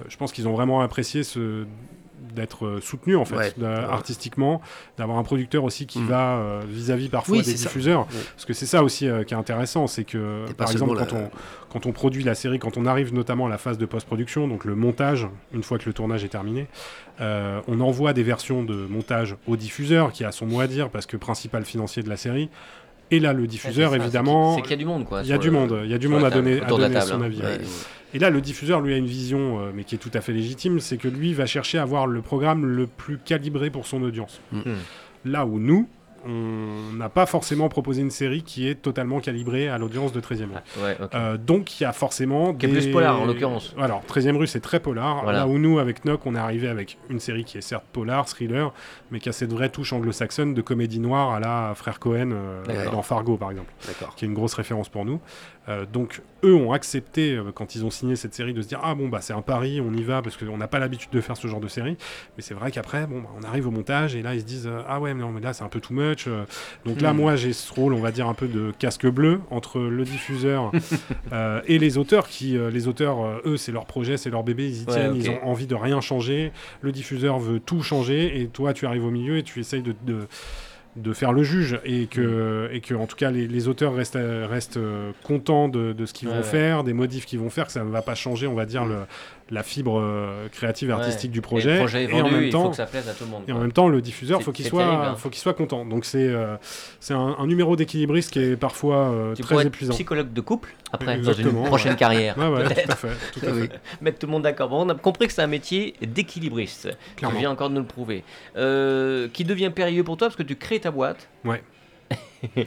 [0.00, 1.66] euh, je pense qu'ils ont vraiment apprécié ce
[2.34, 3.52] d'être euh, soutenus en fait Ouais.
[3.56, 3.84] d'a- Ouais.
[3.84, 4.60] artistiquement
[4.98, 6.06] d'avoir un producteur aussi qui Mm.
[6.06, 8.20] va euh, vis-à-vis parfois Oui, des diffuseurs Ouais.
[8.34, 11.18] parce que c'est ça aussi euh, qui est intéressant c'est que par exemple quand la-
[11.24, 11.30] on
[11.70, 14.64] quand on produit la série quand on arrive notamment à la phase de post-production donc
[14.64, 16.66] le montage une fois que le tournage est terminé
[17.20, 20.90] euh, on envoie des versions de montage au diffuseur qui a son mot à dire
[20.90, 22.50] parce que principal financier de la série
[23.16, 25.22] et là le diffuseur Ouais, c'est ça, évidemment C'est qu'il y a du monde, quoi.
[25.22, 27.22] il y a du monde, il y a du monde à donner, à donner son
[27.22, 27.38] avis.
[27.38, 27.44] Ouais.
[27.44, 27.60] ouais.
[28.14, 30.32] Et là, le diffuseur, lui, a une vision, euh, mais qui est tout à fait
[30.32, 34.02] légitime, c'est que lui va chercher à avoir le programme le plus calibré pour son
[34.04, 34.40] audience.
[34.52, 34.58] Mm.
[34.60, 34.74] Hmm.
[35.24, 35.88] Là où nous,
[36.26, 40.44] on n'a pas forcément proposé une série qui est totalement calibrée à l'audience de 13e
[40.44, 40.48] rue.
[40.54, 40.96] Ah, ouais.
[41.14, 42.80] Euh, donc il y a forcément Qui est des...
[42.80, 43.74] plus polar, en l'occurrence.
[43.78, 45.22] Alors 13e rue c'est très polar.
[45.22, 45.40] Voilà.
[45.40, 48.26] Là où nous avec Nock on est arrivé avec une série qui est certes polar,
[48.26, 48.72] thriller,
[49.10, 52.90] mais qui a cette vraie touche anglo-saxonne de comédie noire à la Frère Cohen euh,
[52.90, 53.72] dans Fargo par exemple
[54.16, 55.20] qui est une grosse référence pour nous.
[55.68, 58.94] Euh, donc eux ont accepté quand ils ont signé cette série de se dire ah
[58.94, 61.36] bon bah c'est un pari, on y va parce qu'on n'a pas l'habitude de faire
[61.36, 61.96] ce genre de série.
[62.36, 64.70] Mais c'est vrai qu'après bon bah, on arrive au montage et là ils se disent
[64.88, 66.13] ah ouais mais non mais là c'est un peu too much.
[66.26, 66.44] Euh,
[66.86, 67.16] donc là Hmm.
[67.16, 70.70] moi j'ai ce rôle on va dire un peu de casque bleu entre le diffuseur
[71.32, 74.42] euh, et les auteurs qui euh, les auteurs euh, eux c'est leur projet c'est leur
[74.44, 76.52] bébé ils y Ouais, tiennent ils ont envie de rien changer.
[76.80, 79.94] Le diffuseur veut tout changer et toi tu arrives au milieu et tu essayes de,
[80.06, 80.20] de
[80.96, 84.16] de faire le juge et que, et que en tout cas les, les auteurs restent,
[84.16, 84.78] restent
[85.24, 86.46] contents de, de ce qu'ils Ouais, vont ouais.
[86.46, 88.84] faire, des modifs qu'ils vont faire, que ça ne va pas changer, on va dire,
[88.84, 88.98] le,
[89.50, 90.98] la fibre euh, créative et Ouais.
[91.00, 91.72] artistique du Et projet.
[91.74, 93.24] le projet est et en vendu, même il faut temps, que ça plaise à tout
[93.24, 93.42] le monde.
[93.46, 95.14] et en même temps, le diffuseur, faut qu'il soit, terrible, hein.
[95.16, 95.84] faut qu'il soit content.
[95.84, 96.56] Donc c'est, euh,
[97.00, 99.92] c'est un, un numéro d'équilibriste qui est parfois euh, Tu très être épuisant.
[99.92, 101.98] psychologue de couple après Exactement, dans une prochaine ouais.
[101.98, 102.38] carrière.
[102.38, 103.08] Ouais, ouais, tout à fait,
[103.40, 103.60] tout à Oui.
[103.68, 103.80] fait.
[104.00, 104.68] Mettre tout le monde d'accord.
[104.70, 106.88] Bon, on a compris que c'est un métier d'équilibriste.
[107.16, 108.24] Tu viens encore de nous le prouver.
[108.56, 111.28] Euh, qui devient périlleux pour toi parce que tu crées ta boîte.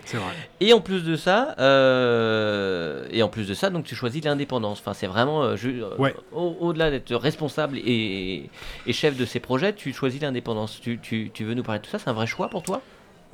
[0.06, 0.34] C'est vrai.
[0.62, 4.80] Et en plus de ça, euh, et en plus de ça, donc tu choisis l'indépendance.
[4.80, 8.50] Enfin, c'est vraiment euh, euh, au- au-delà d'être responsable et,
[8.86, 10.80] et chef de ces projets, tu choisis l'indépendance.
[10.82, 12.00] Tu, tu- tu veux nous parler de tout ça?
[12.00, 12.82] C'est un vrai choix pour toi?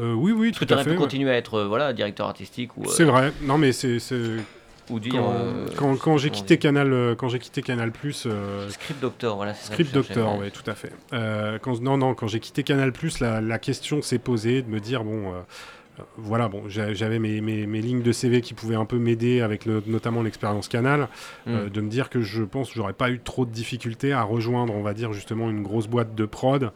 [0.01, 0.89] Euh, oui, oui, Parce que tout tu à aurais fait.
[0.91, 1.01] pu ouais.
[1.03, 3.31] continuer à être euh, voilà directeur artistique ou euh, C'est vrai.
[3.43, 3.97] Non, mais c'est,
[4.89, 8.27] ou dire quand, quand, quand j'ai quitté Canal, quand j'ai quitté Canal Plus.
[8.69, 9.35] script doctor.
[9.37, 10.91] Voilà, Script que Doctor, oui, tout à fait.
[11.61, 15.03] Quand, non, non, quand j'ai quitté Canal+, la, la question s'est posée de me dire,
[15.03, 15.33] bon,
[16.17, 19.83] voilà, bon, j'avais mes, mes, lignes de CV qui pouvaient un peu m'aider avec le,
[19.85, 21.07] notamment l'expérience Canal,
[21.45, 21.69] mm.
[21.69, 24.73] de me dire que je pense que j'aurais pas eu trop de difficultés à rejoindre,
[24.73, 26.71] on va dire justement une grosse boîte de prod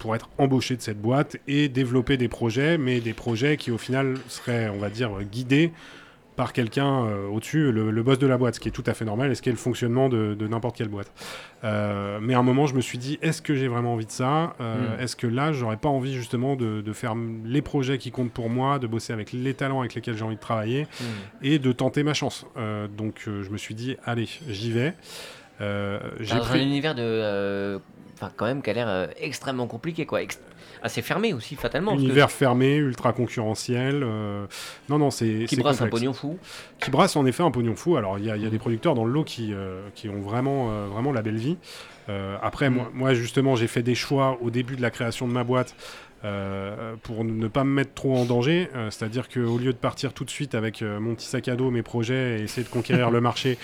[0.00, 3.78] pour être embauché de cette boîte et développer des projets, mais des projets qui au
[3.78, 5.72] final seraient, on va dire, guidés
[6.40, 9.04] par quelqu'un euh, au-dessus, le, boss de la boîte, ce qui est tout à fait
[9.04, 11.12] normal, et ce qui est le fonctionnement de, n'importe quelle boîte.
[11.64, 14.10] Euh, mais à un moment, je me suis dit, est-ce que j'ai vraiment envie de
[14.10, 15.00] ça euh, hmm.
[15.02, 18.78] Est-ce que là, j'aurais pas envie justement de, faire les projets qui comptent pour moi,
[18.78, 21.04] de bosser avec les talents avec lesquels j'ai envie de travailler, hmm.
[21.42, 22.46] et de tenter ma chance
[22.96, 24.94] Donc je me suis dit, allez, j'y vais.
[25.60, 26.58] j'ai pris...
[26.58, 27.78] un univers de
[28.20, 30.20] enfin quand même qui a l'air extrêmement compliqué quoi
[30.82, 31.94] assez fermé aussi, fatalement.
[31.94, 34.02] Univers fermé, ultra concurrentiel.
[34.02, 34.46] Euh,
[34.88, 35.44] non, non, c'est.
[35.46, 36.38] Qui brasse un pognon fou.
[36.80, 37.96] Qui brasse en effet un pognon fou.
[37.96, 40.86] Alors, il y, a des producteurs dans le lot qui, euh, qui ont vraiment, euh,
[40.86, 41.56] vraiment la belle vie.
[42.42, 42.74] après, mm.
[42.74, 45.74] moi, moi, justement, j'ai fait des choix au début de la création de ma boîte.
[47.02, 50.30] pour ne pas me mettre trop en danger, c'est-à-dire qu'au lieu de partir tout de
[50.30, 53.58] suite avec mon petit sac à dos, mes projets et essayer de conquérir le marché,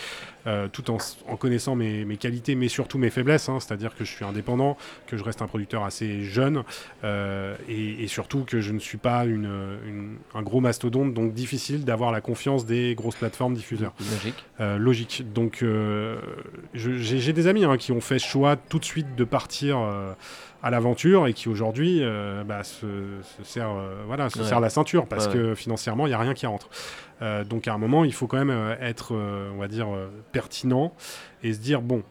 [0.46, 0.98] euh, tout en,
[1.36, 3.48] connaissant mes, qualités, mais surtout mes faiblesses.
[3.48, 3.58] Hein.
[3.58, 6.62] C'est-à-dire que je suis indépendant, que je reste un producteur assez jeune,
[7.02, 12.20] euh, et, surtout que je ne suis pas un gros mastodonte, donc difficile d'avoir la
[12.20, 13.92] confiance des grosses plateformes diffuseurs.
[13.98, 14.44] Logique.
[14.60, 15.32] Euh, logique.
[15.32, 15.64] Donc
[16.74, 19.78] j'ai des amis hein, qui ont fait choix tout de suite de partir
[20.62, 22.02] à l'aventure et qui aujourd'hui
[22.46, 22.86] bah, se,
[23.42, 23.70] sert,
[24.06, 26.68] voilà, se la ceinture parce que financièrement il n'y a rien qui rentre.
[27.22, 29.88] Euh, donc à un moment, il faut quand même euh, être, euh, on va dire,
[30.32, 30.92] pertinent
[31.42, 32.02] et se dire, bon,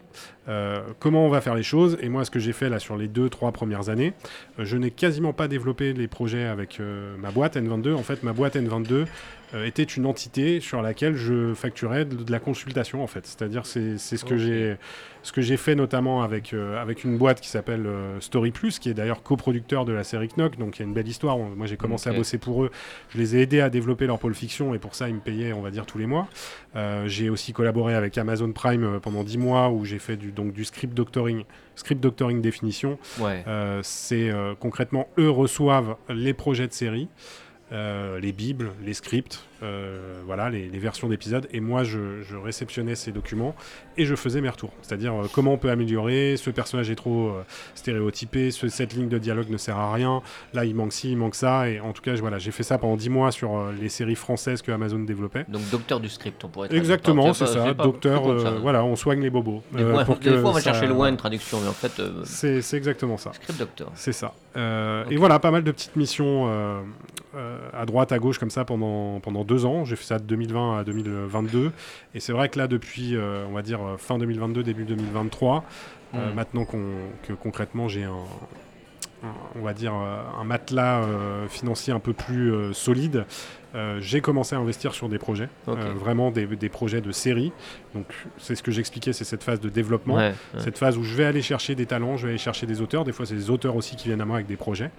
[1.00, 1.98] comment on va faire les choses?
[2.02, 4.14] Et moi, ce que j'ai fait là sur les deux, trois premières années,
[4.60, 6.80] je n'ai quasiment pas développé les projets avec
[7.20, 7.96] ma boîte N22.
[7.96, 9.06] En fait, ma boîte N22
[9.54, 13.26] était une entité sur laquelle je facturais de, la consultation, en fait.
[13.26, 14.78] C'est-à-dire, c'est ce que j'ai
[15.24, 17.88] ce que j'ai fait notamment avec, avec une boîte qui s'appelle
[18.20, 20.94] Story Plus, qui est d'ailleurs coproducteur de la série Knock, donc il y a une
[20.94, 21.38] belle histoire.
[21.38, 22.72] Moi, j'ai commencé à bosser pour eux.
[23.10, 25.54] Je les ai aidés à développer leur pôle fiction et pour ça, ils me payaient,
[25.54, 26.28] on va dire, tous les mois.
[26.76, 30.32] Euh, j'ai aussi collaboré avec Amazon Prime euh, pendant 10 mois où j'ai fait du,
[30.32, 31.44] donc, du script doctoring,
[31.76, 32.98] script doctoring définition.
[33.22, 37.08] Euh, c'est concrètement, eux reçoivent les projets de série.
[37.72, 41.48] Euh, les bibles, les scripts, euh, voilà, les, versions d'épisodes.
[41.52, 42.00] Et moi, je,
[42.44, 43.56] réceptionnais ces documents
[43.98, 44.72] et je faisais mes retours.
[44.84, 47.36] C'est-à-dire euh, comment on peut améliorer, ce personnage est trop
[47.74, 50.22] stéréotypé, cette ligne de dialogue ne sert à rien,
[50.54, 51.68] là il manque ci, il manque ça.
[51.68, 54.62] Et en tout cas, voilà, j'ai fait ça pendant 10 mois sur les séries françaises
[54.62, 55.46] que Amazon développait.
[55.48, 59.64] Donc docteur du script, on pourrait Exactement, c'est ça, docteur, voilà, on soigne les bobos.
[60.06, 62.00] pour des fois, on va chercher loin une traduction, mais en fait...
[62.26, 63.34] c'est exactement ça.
[63.34, 63.92] Script docteur.
[63.96, 64.36] C'est ça.
[64.56, 66.84] Et voilà, pas mal de petites missions
[67.74, 69.86] à droite, à gauche, comme ça, pendant, pendant deux ans.
[69.86, 71.72] J'ai fait ça de 2020 à 2022.
[72.14, 75.64] Et c'est vrai que là, depuis, euh, on va dire, euh, fin 2022, début 2023,
[76.14, 76.18] mmh.
[76.36, 78.16] maintenant que concrètement j'ai un,
[79.56, 81.02] on va dire, un matelas
[81.50, 83.26] financier un peu plus solide,
[83.76, 87.52] euh, j'ai commencé à investir sur des projets, euh, vraiment des, projets de série.
[87.94, 88.06] Donc
[88.38, 90.18] c'est ce que j'expliquais, c'est cette phase de développement,
[90.58, 93.04] cette phase où je vais aller chercher des talents, je vais aller chercher des auteurs.
[93.04, 94.92] Des fois, c'est des auteurs aussi qui viennent à moi avec des projets.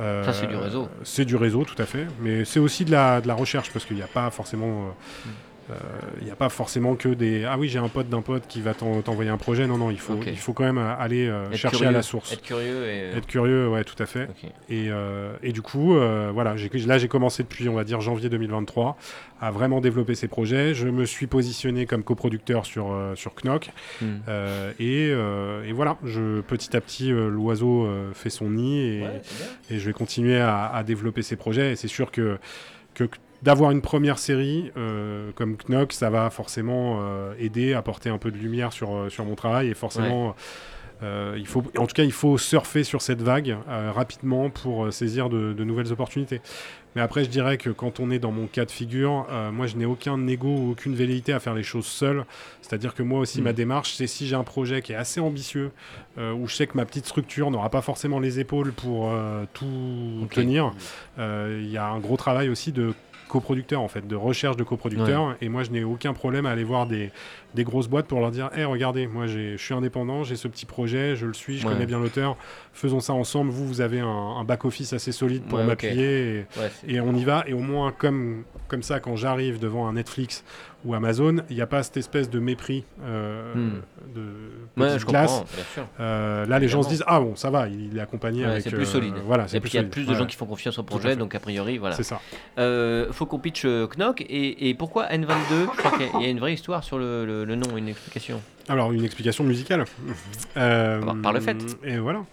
[0.00, 0.88] Euh, Ça, c'est du réseau.
[1.04, 2.06] C'est du réseau, tout à fait.
[2.20, 4.88] Mais c'est aussi de la, de la recherche parce qu'il n'y a pas forcément.
[5.24, 5.30] Mm.
[6.20, 8.60] Il n'y a pas forcément que des ah oui j'ai un pote d'un pote qui
[8.60, 11.90] va t'envoyer un projet non non il faut il faut quand même aller chercher à
[11.90, 12.32] la source.
[12.32, 13.16] Être curieux et...
[13.16, 14.28] être curieux ouais tout à fait.
[14.68, 14.88] Et,
[15.42, 16.54] et, du coup voilà
[16.86, 18.96] là j'ai commencé depuis on va dire janvier 2023
[19.40, 20.74] à vraiment développer ces projets.
[20.74, 23.70] Je me suis positionné comme coproducteur sur sur Knock.
[24.00, 24.18] Hmm.
[24.78, 29.04] et, et, voilà je petit à petit l'oiseau fait son nid et,
[29.70, 31.72] et, je vais continuer à, à développer ces projets.
[31.72, 32.38] Et c'est sûr que
[32.94, 33.04] que
[33.46, 38.32] d'avoir une première série euh, comme Knock, ça va forcément euh, aider, apporter un peu
[38.32, 40.34] de lumière sur, euh, sur mon travail et forcément.
[41.02, 45.62] il faut, en tout cas, il faut surfer sur cette vague rapidement pour saisir de,
[45.62, 46.40] nouvelles opportunités.
[46.94, 49.76] Mais après, je dirais que quand on est dans mon cas de figure, moi, je
[49.76, 52.24] n'ai aucun ego ou aucune velléité à faire les choses seul.
[52.62, 53.56] C'est-à-dire que moi aussi, ma mm.
[53.56, 55.70] démarche, c'est si j'ai un projet qui est assez ambitieux,
[56.16, 59.12] où je sais que ma petite structure n'aura pas forcément les épaules pour
[59.52, 60.72] tout tenir,
[61.18, 62.94] il y a un gros travail aussi de
[63.28, 65.36] coproducteurs en fait, de recherche de coproducteurs.
[65.40, 67.10] Et moi, je n'ai aucun problème à aller voir des,
[67.54, 70.66] des grosses boîtes pour leur dire Hé, regardez, moi je suis indépendant, j'ai ce petit
[70.66, 72.36] projet, je le suis, je connais bien l'auteur,
[72.72, 73.50] faisons ça ensemble.
[73.50, 76.44] Vous, vous avez un, back-office assez solide pour m'appuyer
[76.86, 77.44] et, on y va.
[77.46, 80.44] Et au moins, comme, comme ça, quand j'arrive devant un Netflix
[80.84, 83.82] ou Amazon, il n'y a pas cette espèce de mépris euh, hmm.
[84.14, 85.42] de classe.
[86.00, 88.62] Euh, là, les gens se disent Ah bon, ça va, il est accompagné avec.
[88.62, 89.14] C'est plus euh, solide.
[89.24, 91.34] voilà, et puis il y a plus de gens qui font confiance au projet, donc
[91.34, 91.96] a priori, voilà.
[91.96, 92.20] C'est ça.
[93.12, 94.20] faut qu'on pitch Knock.
[94.22, 97.54] Et, et pourquoi N22 Je crois qu'il y a une vraie histoire sur le, le,
[97.56, 98.40] nom, une explication.
[98.68, 99.84] Alors, une explication musicale.
[100.56, 101.56] Euh, Par- le fait.
[101.84, 102.24] Et voilà.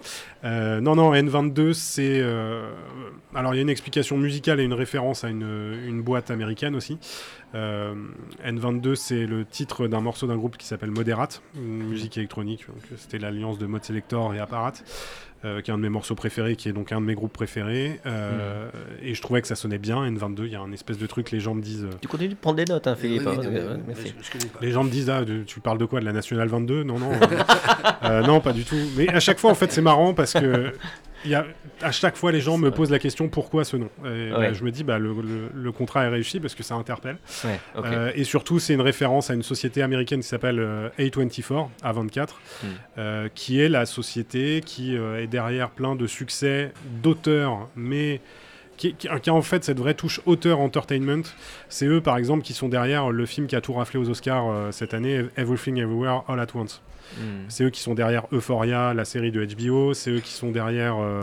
[0.45, 2.21] Euh, non, non, N22, c'est.
[2.21, 2.71] euh,
[3.35, 6.73] alors, il y a une explication musicale et une référence à une, une boîte américaine
[6.73, 6.97] aussi.
[7.53, 7.93] Euh,
[8.45, 12.65] N22, c'est le titre d'un morceau d'un groupe qui s'appelle Moderate, une musique électronique.
[12.95, 14.71] C'était l'alliance de Mode Selector et Apparat,
[15.45, 17.33] euh, qui est un de mes morceaux préférés, qui est donc un de mes groupes
[17.33, 17.99] préférés.
[18.05, 18.69] Euh,
[19.01, 20.03] Et je trouvais que ça sonnait bien.
[20.09, 21.83] N22, il y a un espèce de truc, les gens me disent.
[21.85, 23.23] euh, Tu continues de prendre des notes, hein, Philippe.
[23.25, 23.41] Oui, hein,
[23.77, 24.13] oui, merci.
[24.61, 26.99] Les gens me disent ah de- tu parles de quoi de la nationale 22 Non
[26.99, 27.17] non euh,
[28.03, 28.75] euh, non pas du tout.
[28.95, 30.73] Mais à chaque fois en fait c'est marrant parce que
[31.31, 31.45] y a,
[31.81, 33.89] à chaque fois les gens me posent la question pourquoi ce nom?
[34.05, 36.75] Et, bah, je me dis bah le, le- le contrat est réussi parce que ça
[36.75, 37.17] interpelle.
[37.43, 37.59] Ouais.
[37.77, 42.27] Euh, et surtout c'est une référence à une société américaine qui s'appelle euh, A24 A24
[42.63, 42.67] Hmm.
[42.97, 48.21] euh, qui est la société qui euh, est derrière plein de succès d'auteurs mais
[48.89, 51.23] qui, qui- qui a en fait cette vraie touche auteur entertainment.
[51.69, 54.49] C'est eux, par exemple, qui sont derrière le film qui a tout raflé aux Oscars
[54.49, 56.81] euh, cette année, Everything Everywhere All at Once.
[57.17, 57.45] Hmm.
[57.47, 59.93] C'est eux qui sont derrière Euphoria, la série de HBO.
[59.93, 61.21] C'est eux qui sont derrière euh,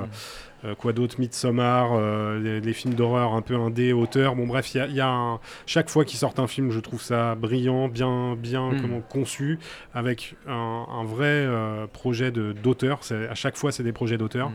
[0.64, 4.36] euh, quoi d'autre, Midsommar, euh, les, les films d'horreur un peu indé, auteur.
[4.36, 6.80] Bon bref, il y a, y a un- chaque fois qu'ils sortent un film, je
[6.80, 8.80] trouve ça brillant, bien, bien Mm.
[8.82, 9.58] comment conçu,
[9.94, 13.00] avec un, un vrai euh, projet d'auteur.
[13.30, 14.50] À chaque fois, c'est des projets d'auteur.
[14.50, 14.54] Mm.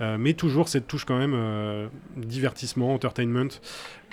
[0.00, 3.48] Euh, mais toujours cette touche quand même euh, divertissement, entertainment.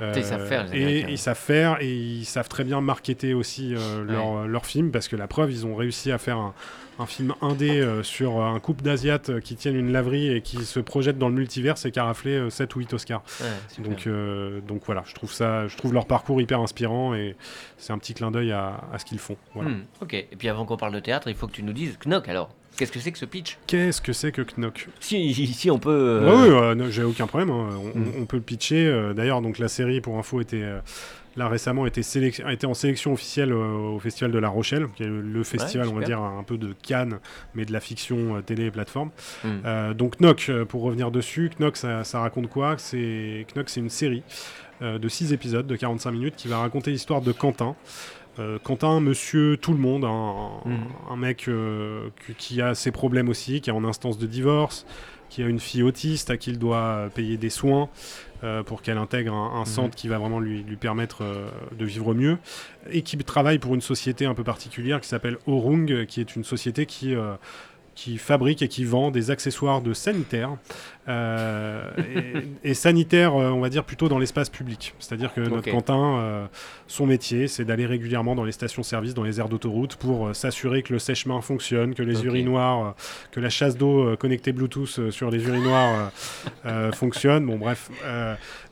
[0.01, 1.07] Euh, Ils savent faire, les et Américains.
[1.09, 5.07] ils savent faire et ils savent très bien marketer aussi euh, leur, leur film parce
[5.07, 6.53] que la preuve, ils ont réussi à faire un,
[6.99, 10.65] un film indé euh, sur un couple d'Asiates euh, qui tiennent une laverie et qui
[10.65, 13.23] se projettent dans le multivers et qui a raflé euh, 7 ou 8 Oscars.
[13.41, 13.83] Ouais.
[13.83, 17.35] Donc, euh, donc voilà, je trouve, ça, je trouve leur parcours hyper inspirant et
[17.77, 19.37] c'est un petit clin d'œil à, à ce qu'ils font.
[19.53, 19.69] Voilà.
[19.69, 21.97] Hmm, ok, et puis avant qu'on parle de théâtre, il faut que tu nous dises
[22.05, 22.49] Knock alors.
[22.77, 23.57] Qu'est-ce que c'est que ce pitch?
[23.67, 24.87] Qu'est-ce que c'est que Knock?
[24.99, 25.89] Si, si on peut.
[26.23, 27.49] euh, ouais, non, j'ai aucun problème.
[27.51, 27.69] hein.
[27.95, 28.11] On, Mm.
[28.21, 28.85] on peut le pitcher.
[28.87, 30.79] euh, D'ailleurs, donc la série, pour info, était euh,
[31.37, 32.01] là récemment était,
[32.45, 35.87] a été en sélection officielle au Festival de La Rochelle, qui est le, le festival,
[35.89, 37.19] on va dire, un peu de Cannes,
[37.55, 39.09] mais de la fiction télé et plateforme.
[39.45, 42.75] Euh, donc Knock, pour revenir dessus, Knock, ça, ça raconte quoi?
[42.77, 44.23] C'est Knock, c'est une série
[44.81, 47.75] de 6 épisodes de 45 minutes qui va raconter l'histoire de Quentin.
[48.39, 50.77] Euh, Quentin, monsieur tout le monde, un, Mhm.
[51.09, 54.85] un mec euh, qui- a ses problèmes aussi, qui est en instance de divorce,
[55.29, 57.89] qui a une fille autiste à qui il doit euh, payer des soins
[58.43, 61.23] euh, pour qu'elle intègre un, un centre qui va vraiment lui, lui permettre
[61.77, 62.37] de vivre mieux,
[62.91, 66.43] et qui travaille pour une société un peu particulière qui s'appelle Orung, qui est une
[66.43, 67.15] société qui...
[67.95, 70.57] qui fabrique et qui vend des accessoires de sanitaire
[71.07, 71.91] euh,
[72.63, 74.95] et, et sanitaire, euh, on va dire plutôt dans l'espace public.
[74.99, 75.71] C'est-à-dire que notre Ok.
[75.71, 76.45] Quentin, euh,
[76.87, 80.81] son métier, c'est d'aller régulièrement dans les stations-service, dans les aires d'autoroute, pour euh, s'assurer
[80.83, 82.95] que le sèche-main fonctionne, que les urinoirs,
[83.31, 86.11] que la chasse d'eau connectée Bluetooth sur les urinoirs
[86.93, 87.45] fonctionne.
[87.45, 87.89] Bon, bref,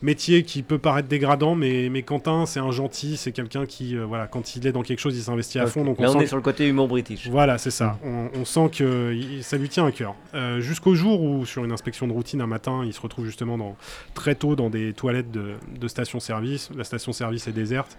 [0.02, 4.28] métier qui peut paraître dégradant, mais, mais Quentin, c'est un gentil, c'est quelqu'un qui, voilà,
[4.28, 5.84] quand il est dans quelque chose, il s'investit à fond.
[5.84, 7.28] Donc on, sent est sur le côté humour british.
[7.30, 7.98] voilà, c'est ça.
[8.04, 10.16] On, on sent que ça lui tient à cœur.
[10.34, 13.58] Euh, Jusqu'au jour où, sur une inspection de routine un matin, il se retrouve justement
[13.58, 13.76] dans,
[14.14, 16.70] très tôt dans des toilettes de, station-service.
[16.76, 17.98] La station-service est déserte.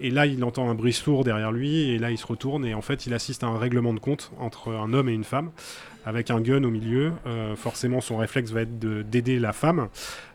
[0.00, 2.74] Et là, il entend un bruit sourd derrière lui, et là, il se retourne, et
[2.74, 5.52] en fait, il assiste à un règlement de compte entre un homme et une femme,
[6.04, 7.12] avec un gun au milieu.
[7.26, 9.88] Euh, forcément, son réflexe va être de- d'aider la femme.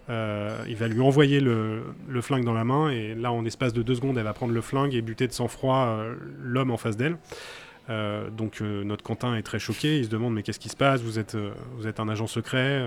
[0.09, 1.83] Euh, il va lui envoyer le,
[2.21, 4.61] flingue dans la main, et là, en espace de deux secondes, elle va prendre le
[4.61, 6.03] flingue et buter de sang-froid
[6.41, 7.17] l'homme en face d'elle.
[7.89, 10.75] Euh, donc euh, notre Quentin est très choqué, il se demande mais qu'est-ce qui se
[10.75, 11.01] passe?
[11.01, 12.85] Vous êtes, euh, vous êtes un agent secret.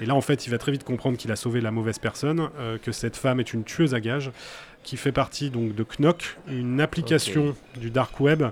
[0.00, 2.48] Et là en fait il va très vite comprendre qu'il a sauvé la mauvaise personne,
[2.82, 4.30] que cette femme est une tueuse à gages,
[4.84, 8.44] qui fait partie donc de Knock, une application du dark web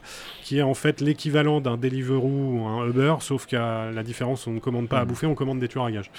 [0.42, 4.52] qui est en fait l'équivalent d'un Deliveroo ou un Uber, sauf qu'à la différence on
[4.52, 5.08] ne commande pas à Mhm.
[5.08, 6.10] bouffer, on commande des tueurs à gages.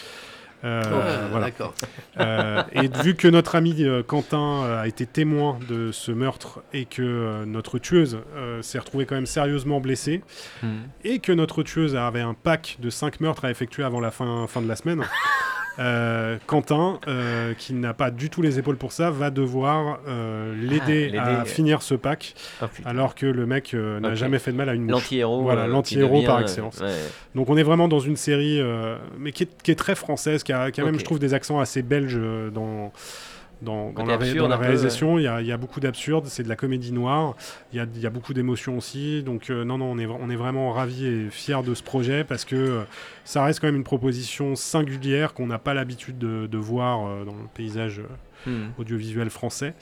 [0.63, 1.47] Euh, voilà.
[1.47, 1.73] D'accord.
[2.19, 6.85] Euh, et vu que notre ami euh, Quentin a été témoin de ce meurtre et
[6.85, 10.21] que euh, notre tueuse euh, s'est retrouvée quand même sérieusement blessée
[10.61, 10.81] Hmm.
[11.03, 14.45] et que notre tueuse avait un pack de 5 meurtres à effectuer avant la fin,
[14.47, 15.01] fin de la semaine,
[15.81, 20.53] euh, Quentin, euh, qui n'a pas du tout les épaules pour ça, va devoir euh,
[20.55, 24.57] l'aider l'aider, à finir ce pack Oh, alors que le mec n'a jamais fait de
[24.57, 24.91] mal à une mouche.
[24.91, 25.41] L'anti-héros.
[25.41, 26.79] Voilà, l'anti-héros devient, par excellence.
[26.79, 26.91] ouais.
[27.35, 28.61] Donc on est vraiment dans une série,
[29.17, 30.99] mais qui est, qui est très française, qui a, qui a même, Ok.
[30.99, 32.19] je trouve, des accents assez belges
[32.53, 32.91] dans,
[33.61, 35.19] dans, la, absurde dans réalisation.
[35.19, 37.35] Il y, a, il y a beaucoup d'absurde, c'est de la comédie noire,
[37.71, 39.23] il y a, il y a beaucoup d'émotions aussi.
[39.23, 41.83] Donc euh, non, non, on est, vra- on est vraiment ravis et fiers de ce
[41.83, 42.81] projet parce que euh,
[43.25, 47.25] ça reste quand même une proposition singulière qu'on n'a pas l'habitude de, de voir euh,
[47.25, 48.01] dans le paysage
[48.47, 48.69] Hmm.
[48.79, 49.75] audiovisuel français.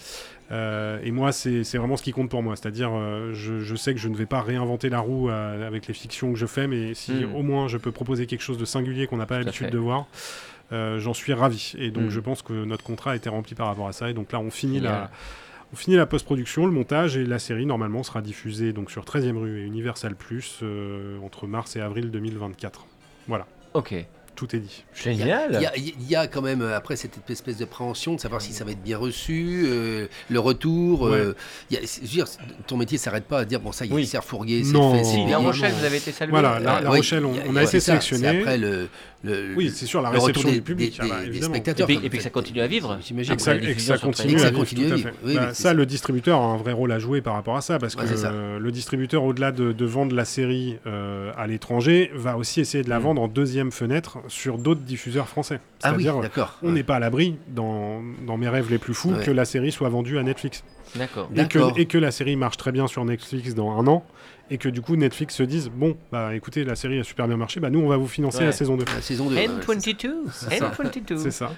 [0.51, 2.57] Euh, et moi, c'est vraiment ce qui compte pour moi.
[2.57, 5.87] C'est-à-dire, euh, je, je sais que je ne vais pas réinventer la roue euh, avec
[5.87, 7.35] les fictions que je fais, mais si Mm.
[7.35, 10.07] au moins je peux proposer quelque chose de singulier qu'on n'a pas l'habitude de voir,
[10.71, 11.73] j'en suis ravi.
[11.77, 12.09] Et donc, Mm.
[12.09, 14.09] je pense que notre contrat a été rempli par rapport à ça.
[14.09, 14.91] Et donc là, on finit Génial.
[14.93, 15.11] la.
[15.71, 19.37] On finit la post-production, le montage et la série normalement sera diffusée donc sur 13e
[19.37, 22.87] rue et Universal Plus euh, entre mars et avril 2024.
[23.27, 23.93] Voilà, Ok.
[24.35, 24.83] tout est dit.
[25.05, 25.55] Il y, Génial.
[25.57, 28.51] a, il y a quand même, euh, après, cette espèce de préhension de savoir si
[28.51, 31.05] ça va être bien reçu, euh, le retour.
[31.05, 31.35] euh,
[31.69, 32.25] il y a- je veux dire,
[32.65, 34.07] ton métier ne s'arrête pas à dire, bon, ça y est, Oui.
[34.07, 34.95] c'est refourgué, c'est Non.
[34.95, 35.23] fait, Si.
[35.27, 36.31] La non, Rochelle, vous avez été salué.
[36.31, 38.27] Voilà, la- Euh, Rochelle, on- on a ouais, été sélectionné.
[38.39, 38.89] Après le,
[39.23, 41.37] le- Oui, c'est sûr, la réception des, du public, des- ah bah, des-.
[41.37, 41.89] Et spectateurs.
[41.89, 42.97] et puis que ça continue à vivre.
[43.05, 43.33] J'imagine.
[43.33, 43.41] Et que
[43.81, 45.09] ça, ça continue à ça vivre, continue tout à à vivre.
[45.09, 45.15] fait.
[45.25, 47.79] Oui, Bah, ça, le distributeur a un vrai rôle à jouer par rapport à ça,
[47.79, 52.11] parce Ouais, que euh, le distributeur, au-delà de, de vendre la série euh, à l'étranger,
[52.15, 53.03] va aussi essayer de la Mm.
[53.03, 55.59] vendre en deuxième fenêtre sur d'autres diffuseurs français.
[55.83, 56.57] Ah oui, C'est-à-dire, d'accord.
[56.63, 59.23] on n'est pas à l'abri, dans, dans mes rêves les plus fous, Ouais.
[59.25, 60.63] que la série soit vendue à Netflix.
[60.95, 61.29] D'accord.
[61.31, 61.73] Et D'accord.
[61.73, 64.03] que, et que la série marche très bien sur Netflix dans un an,
[64.51, 67.37] et que du coup Netflix se dise, bon, bah écoutez, la série a super bien
[67.37, 68.45] marché, bah nous on va vous financer Ouais.
[68.45, 68.85] la saison 2.
[68.95, 69.35] La saison 2.
[69.35, 70.09] N22.
[70.49, 71.17] N22.
[71.17, 71.51] C'est ça.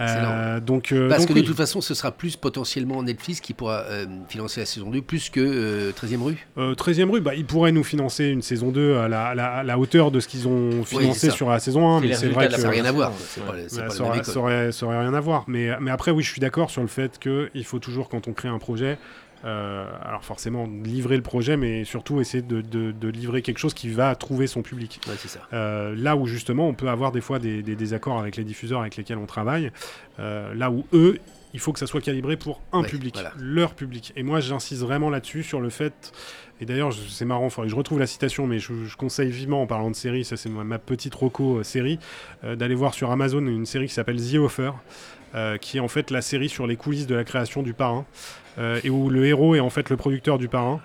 [0.00, 1.42] Euh, donc, euh, Parce donc que oui.
[1.42, 5.02] de toute façon, ce sera plus potentiellement Netflix qui pourra euh, financer la saison 2
[5.02, 6.46] plus que euh, 13e rue.
[6.58, 9.52] Euh, 13e rue, bah, ils pourraient nous financer une saison 2 à la, à la-
[9.54, 12.26] à la hauteur de ce qu'ils ont financé sur la saison 1, C'est mais c'est
[12.28, 13.12] vrai que Ça n'a rien à voir.
[13.46, 15.44] Bah, ça, aurait, rien à voir.
[15.46, 18.32] Mais, mais après, oui, je suis d'accord sur le fait qu'il faut toujours, quand on
[18.32, 18.98] crée un projet,
[19.44, 23.88] alors forcément livrer le projet, mais surtout essayer de, de- de livrer quelque chose qui
[23.90, 25.00] va trouver son public.
[25.06, 25.40] Ouais, c'est ça.
[25.52, 28.80] Euh, là où justement on peut avoir des fois des, des désaccords avec les diffuseurs
[28.80, 29.70] avec lesquels on travaille,
[30.18, 31.18] euh, là où eux,
[31.52, 33.32] il faut que ça soit calibré pour un Ouais, public, voilà.
[33.38, 34.12] leur public.
[34.16, 36.12] Et moi j'insiste vraiment là-dessus sur le fait,
[36.60, 39.62] et d'ailleurs c'est marrant, faudrait que je retrouve la citation, mais je, je conseille vivement
[39.62, 41.98] en parlant de série, ça c'est ma, ma petite roco euh, série,
[42.44, 44.72] euh, d'aller voir sur Amazon une série qui s'appelle The Offer.
[45.36, 48.04] euh, qui est en fait la série sur les coulisses de la création du parrain,
[48.04, 48.04] euh,
[48.58, 50.80] et où le héros est en fait le producteur du parrain.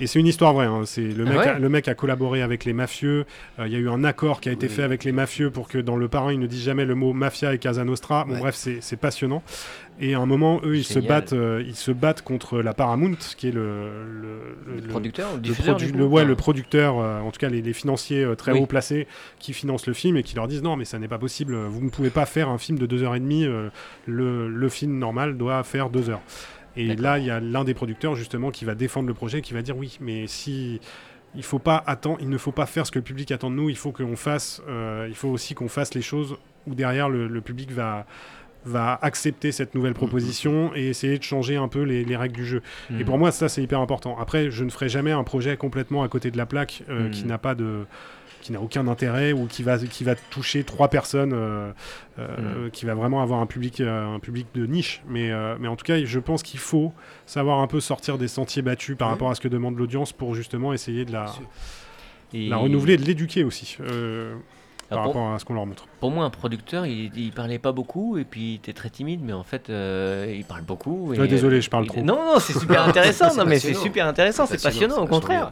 [0.00, 0.66] Et c'est une histoire vraie.
[0.66, 0.80] hein.
[0.86, 3.26] C'est le Ah mec, ouais a, le mec a collaboré avec les mafieux.
[3.60, 4.72] Euh, Il y a eu un accord qui a été Oui.
[4.72, 7.12] fait avec les mafieux pour que dans le parrain ils ne disent jamais le mot
[7.12, 8.24] mafia et Casa Nostra.
[8.24, 8.40] Bon Ouais.
[8.40, 9.44] bref, c'est passionnant.
[10.00, 13.14] Et à un moment, eux, ils se battent, euh, ils se battent contre la Paramount,
[13.36, 13.62] qui est le
[14.66, 17.38] le, Le le- producteur, le diffuseur, produ- coup ouais, Enfin, le producteur, euh, en tout
[17.38, 18.58] cas les, les financiers euh, très Oui.
[18.58, 19.06] haut placés
[19.38, 21.80] qui financent le film et qui leur disent non mais ça n'est pas possible, vous
[21.84, 23.68] ne pouvez pas faire un film de 2h30, euh,
[24.06, 26.22] le, le film normal doit faire 2 heures.
[26.76, 29.54] Et là il y a l'un des producteurs justement qui va défendre le projet, qui
[29.54, 30.80] va dire oui mais si
[31.36, 33.56] il faut pas attendre, il ne faut pas faire ce que le public attend de
[33.56, 36.36] nous, il faut qu'on fasse, euh, il faut aussi qu'on fasse les choses
[36.68, 38.06] où derrière le, le public va
[38.66, 42.46] va accepter cette nouvelle proposition et essayer de changer un peu les, les règles du
[42.46, 42.62] jeu.
[42.98, 44.16] Et pour moi, ça, c'est hyper important.
[44.18, 47.10] Après, je ne ferai jamais un projet complètement à côté de la plaque euh, Mm.
[47.10, 47.84] qui n'a pas de
[48.44, 51.72] qui n'a aucun intérêt ou qui va qui va toucher trois personnes euh,
[52.18, 55.02] euh, qui va vraiment avoir un public euh, un public de niche.
[55.08, 56.92] Mais mais en tout cas je pense qu'il faut
[57.24, 59.12] savoir un peu sortir des sentiers battus par Ouais.
[59.14, 61.26] rapport à ce que demande l'audience pour justement essayer de la,
[62.34, 63.78] la renouveler et de l'éduquer aussi
[64.90, 67.72] par rapport à ce qu'on leur montre pour moi, un producteur, il, il parlait pas
[67.72, 71.14] beaucoup et puis il était très timide, mais en fait, euh, il parle beaucoup.
[71.14, 72.02] et, Ouais, désolé, je parle trop.
[72.02, 73.30] Non, non, c'est super intéressant.
[73.30, 74.44] C'est non, mais c'est super intéressant.
[74.44, 75.50] C'est passionnant, au contraire.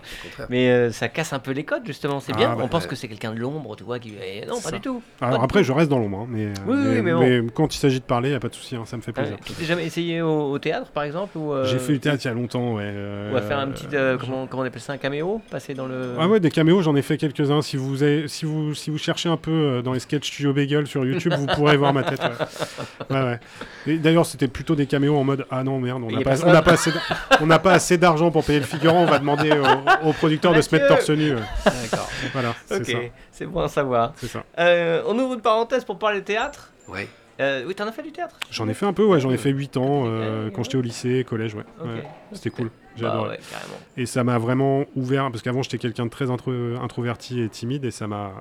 [0.50, 2.20] Mais euh, ça casse un peu les codes, justement.
[2.20, 2.48] C'est Ah, bien.
[2.55, 3.98] bah, On pense que c'est quelqu'un de l'ombre, tu vois.
[3.98, 4.12] Qui...
[4.22, 4.70] eh, non, pas ça.
[4.72, 5.00] du tout.
[5.22, 5.66] alors Pas du après tout.
[5.68, 7.48] je reste dans l'ombre hein, mais, Oui, mais, oui, mais bon.
[7.55, 9.12] quand il s'agit de parler il n'y a pas de souci hein, ça me fait
[9.16, 11.92] Ah, plaisir tu t'es jamais essayé au, au théâtre, par exemple ou, euh, j'ai fait
[11.92, 12.92] le théâtre il y a longtemps ouais
[13.32, 13.86] Ou à faire un petit.
[14.20, 16.16] comment, on appelle ça Un caméo Passer dans le.
[16.20, 17.62] Ah ouais, des caméos, j'en ai fait quelques-uns.
[17.62, 20.86] Si vous, avez, si, vous, si vous cherchez un peu dans les sketchs Studio Bagel
[20.88, 22.20] sur YouTube, vous pourrez voir ma tête.
[22.20, 23.16] Ouais.
[23.16, 23.40] Ouais, ouais.
[23.86, 26.72] Et d'ailleurs, c'était plutôt des caméos en mode Ah non, merde, on n'a pas, pas,
[26.72, 26.99] assez d-
[27.40, 30.53] on n'a pas assez d'argent pour payer le figurant, on va demander au, au producteur
[30.53, 31.30] de se mettre torse nu.
[31.64, 32.09] D'accord.
[32.32, 32.55] Voilà.
[32.72, 32.97] Ok,
[33.30, 34.12] c'est bon à savoir.
[34.16, 34.43] C'est ça.
[34.59, 36.72] Euh, on ouvre une parenthèse pour parler théâtre.
[36.88, 37.09] Ouais.
[37.40, 38.36] Euh, oui, t'en as fait du théâtre?
[38.51, 40.82] J'en ai fait un peu, ouais, j'en ai fait 8 ans euh, quand j'étais au
[40.82, 41.64] lycée, collège, ouais.
[41.80, 41.86] Ok.
[41.86, 42.03] Ouais.
[42.32, 43.78] C'était cool, j'ai Bah ouais, carrément.
[43.97, 47.84] Et ça m'a vraiment ouvert, parce qu'avant j'étais quelqu'un de très intro- introverti et timide,
[47.84, 48.32] et ça m'a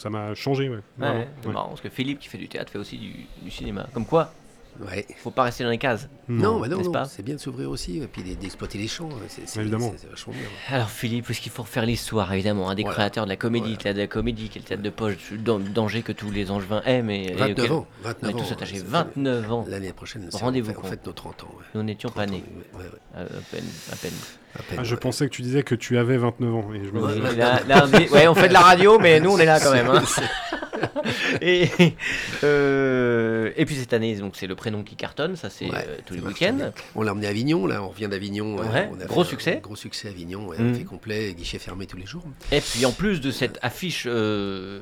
[0.00, 0.76] ça m'a changé, ouais.
[0.76, 1.52] Ouais, Vraiment, c'est ouais.
[1.54, 3.86] marrant parce que Philippe qui fait du théâtre fait aussi du, du cinéma.
[3.92, 4.32] Comme quoi,
[4.80, 5.04] Ouais.
[5.18, 6.08] faut pas rester dans les cases.
[6.28, 8.86] Non, bah non, n'est-ce non, pas c'est bien de s'ouvrir aussi, et puis d'exploiter les
[8.88, 9.92] champs, hein, c'est Évidemment.
[10.08, 10.42] vachement bien.
[10.74, 12.94] Alors Philippe, est-ce qu'il faut refaire l'histoire évidemment Un des Voilà.
[12.94, 13.76] créateurs de la comédie, Voilà.
[13.76, 16.30] le théâtre de la comédie, qui est le théâtre de poche, dan- danger que tous
[16.30, 17.10] les angevins aiment.
[17.10, 18.38] Et, et 29 auquel ans, On 29 est ans.
[18.46, 18.76] tous attachés.
[18.78, 19.64] ça fait- 29 ans.
[19.68, 21.54] L'année prochaine, c'est- Rendez-vous on fait- on nos 30 ans.
[21.58, 21.64] ouais.
[21.74, 22.44] Nous n'étions 30 pas nés.
[22.78, 22.84] ouais,
[23.16, 24.12] Euh, à peine, à peine.
[24.58, 25.00] Peine, je ouais.
[25.00, 26.68] pensais que tu disais que tu avais 29 ans.
[26.74, 28.98] Et je me Ouais, disais- là- là, on dit- ouais, on fait de la radio,
[28.98, 29.88] mais nous on est là quand même.
[29.88, 30.02] hein.
[31.42, 31.68] et,
[32.44, 35.98] euh, et puis cette année, donc c'est le prénom qui cartonne, ça c'est Ouais, euh,
[36.06, 36.72] tous les week-ends.
[36.94, 38.56] On l'a emmené à Avignon, là, on revient d'Avignon.
[38.58, 39.60] euh, Ouais, on a gros fait un succès.
[39.62, 40.74] Gros succès à Avignon, ouais, Mhm.
[40.74, 42.24] fait complet, guichet fermé tous les jours.
[42.52, 44.80] Et puis en plus de cette affiche euh,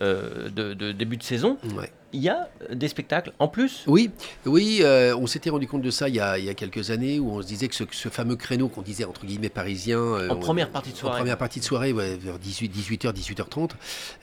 [0.00, 1.58] euh, de, de début de saison.
[1.76, 1.90] Ouais.
[2.16, 4.08] Il y a des spectacles en plus Oui,
[4.46, 6.92] oui, euh, on s'était rendu compte de ça il y, a, il y a quelques
[6.92, 9.98] années où on se disait que ce, ce fameux créneau qu'on disait entre guillemets parisien.
[9.98, 11.16] euh, En on- première partie de soirée.
[11.16, 13.70] En première partie de soirée, ouais, vers 18, 18h, 18h30.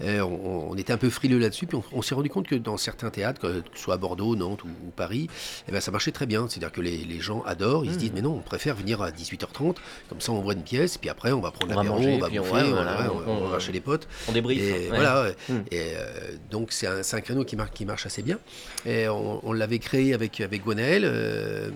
[0.04, 2.56] euh, on, on était un peu frileux là-dessus, puis on, on s'est rendu compte que
[2.56, 5.28] dans certains théâtres, que ce soit à Bordeaux, Nantes ou, ou Paris,
[5.68, 6.48] eh ben, ça marchait très bien.
[6.48, 8.00] C'est-à-dire que les, les gens adorent, ils se Mm.
[8.00, 9.76] disent mais non, on préfère venir à 18h30,
[10.08, 12.14] comme ça on voit une pièce, puis après on va prendre On va l'apéro, manger,
[12.14, 14.08] on va on- bouffer, on, voilà, on- on- on va on- chez les potes.
[14.30, 14.62] On débrief.
[14.62, 14.88] Et ouais.
[14.92, 15.36] voilà, ouais.
[15.50, 15.61] Mm.
[15.70, 18.40] Et euh, donc c'est un, un créneau qui, marche qui marche assez bien.
[18.86, 21.70] Et on, on l'avait créé avec, avec Gwenaël, euh,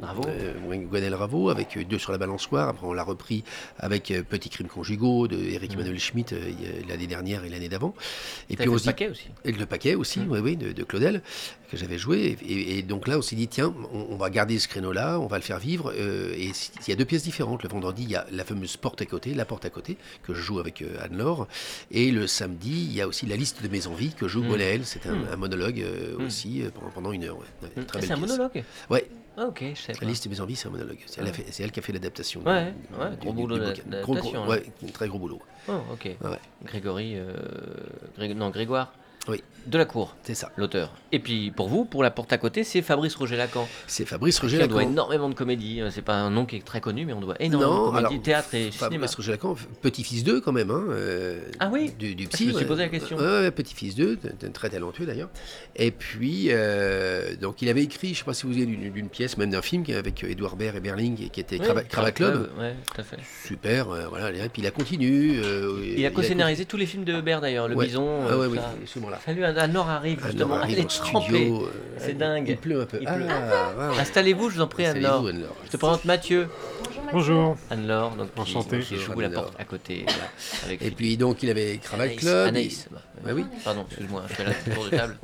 [0.00, 0.22] Bravo.
[0.28, 0.54] euh,
[0.90, 2.68] Gwenaël Ravo, avec deux sur la balançoire.
[2.68, 3.44] Après on l'a repris
[3.78, 6.34] avec Petits crimes conjugaux de Eric Emmanuel Schmitt
[6.88, 7.94] l'année dernière et l'année d'avant.
[8.50, 9.28] Et puis on le dit, paquet aussi.
[9.44, 11.22] et le paquet aussi, oui, oui, de, de Claudel,
[11.70, 12.36] que j'avais joué.
[12.48, 15.36] Et, donc là, on s'est dit, tiens, on, on va garder ce créneau-là, on va
[15.36, 15.92] le faire vivre.
[15.96, 16.46] euh, et
[16.86, 17.62] il y a deux pièces différentes.
[17.62, 20.32] Le vendredi, il y a la fameuse porte à côté, la porte à côté, que
[20.34, 21.46] je joue avec euh, Anne-Laure.
[21.90, 24.48] Et le samedi, il y a aussi la liste de mes envies que joue Mm.
[24.48, 24.80] Gwenaël.
[24.84, 25.26] C'est un, Mm.
[25.32, 26.24] un monologue euh, Mm.
[26.26, 27.36] aussi euh, pendant, pendant une heure.
[27.38, 27.44] ouais.
[27.62, 27.86] Ouais, Mm.
[27.94, 29.98] Ah, c'est un monologue Ouais, Ah, ok, je sais pas.
[30.02, 30.98] la liste de mes envies, c'est un monologue.
[31.06, 31.20] C'est
[31.62, 32.42] elle, qui a fait l'adaptation.
[32.44, 35.40] Ouais, du- gros du- boulot du Gros, gros- ouais, très gros boulot.
[35.68, 36.08] Oh, ok.
[36.64, 37.14] Grégory.
[37.16, 37.32] euh,
[38.34, 38.92] Non, Grégoire.
[39.28, 39.42] Oui.
[39.66, 40.50] De la Cour, C'est ça.
[40.56, 40.94] l'auteur.
[41.12, 43.68] Et puis pour vous, pour la porte à côté, c'est Fabrice Roger Lacan.
[43.86, 44.92] C'est Fabrice Roger Qui on doit Lacan.
[44.92, 45.80] énormément de comédie.
[45.82, 48.20] Euh, C'est pas un nom qui est très connu, mais on doit énormément de comédie,
[48.22, 48.90] théâtre et cinéma.
[48.92, 50.70] Fabrice Roger Lacan, petit-fils d'eux quand même.
[50.70, 52.46] Hein, euh, Ah oui Du, du je psy.
[52.46, 53.16] me suis posé la question.
[53.18, 54.18] Petit-fils d'eux,
[54.54, 55.28] très talentueux d'ailleurs.
[55.76, 58.90] Et puis, euh, donc il avait écrit, je ne sais pas si vous avez d'une
[58.90, 62.48] d'une pièce, même d'un film avec Edouard Baird et Berling, qui était Crava- Cravat Club.
[62.58, 63.18] Ouais, tout à fait.
[63.46, 64.30] Super, euh, voilà.
[64.30, 65.40] Et puis il a continué.
[65.96, 67.86] Il a co-scénarisé tous les films de Hubert d'ailleurs, Le Ouais.
[67.86, 68.08] Bison.
[68.30, 68.58] Ah ouais, oui.
[69.24, 70.54] Salut, Anne-Laure arrive justement.
[70.56, 71.26] arrive Elle est trempée.
[71.26, 71.62] studio.
[71.64, 72.48] euh, C'est dingue.
[72.48, 73.00] Il pleut un peu.
[73.06, 73.98] Ah, ouais.
[74.00, 75.26] Installez-vous, je vous en prie, Installez-vous.
[75.28, 75.56] Anne-Laure.
[75.66, 76.48] Je te présente Mathieu.
[77.12, 77.56] Bonjour.
[77.70, 78.80] Anne-Laure, donc qui- Enchanté.
[78.80, 80.04] qui joue la porte à côté.
[80.06, 80.28] voilà,
[80.64, 80.96] avec Et Philippe.
[80.96, 82.48] puis donc il avait Cravat Anaïs, Club.
[82.48, 83.44] Anaïs, bah, Bah oui.
[83.64, 85.16] Pardon, excuse-moi, je fais la tour de table.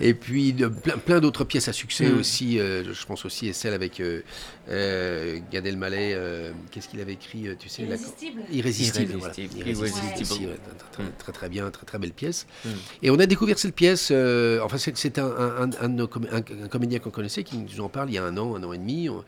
[0.00, 2.18] Et puis de- plein, plein d'autres pièces à succès Mm.
[2.18, 2.58] aussi.
[2.58, 4.22] euh, je pense aussi et celle avec euh,
[4.68, 6.12] euh, Gad Elmaleh.
[6.14, 8.42] euh, Qu'est-ce qu'il avait écrit euh, Tu sais, la- Irrésistible.
[8.50, 9.12] Irrésistible.
[9.12, 9.18] Irrésistible.
[9.18, 9.34] voilà.
[9.38, 10.22] Irrésistible.
[10.22, 10.58] aussi, ouais,
[10.92, 11.06] très, Mm.
[11.18, 12.46] très, très bien, très très belle pièce.
[12.64, 12.68] Mm.
[13.02, 14.08] Et on a découvert cette pièce.
[14.10, 17.56] euh, enfin, c'est un, un, un de nos com- un- un comédien qu'on connaissait qui
[17.58, 19.08] nous en parle il y a un an, un an et demi.
[19.08, 19.24] On-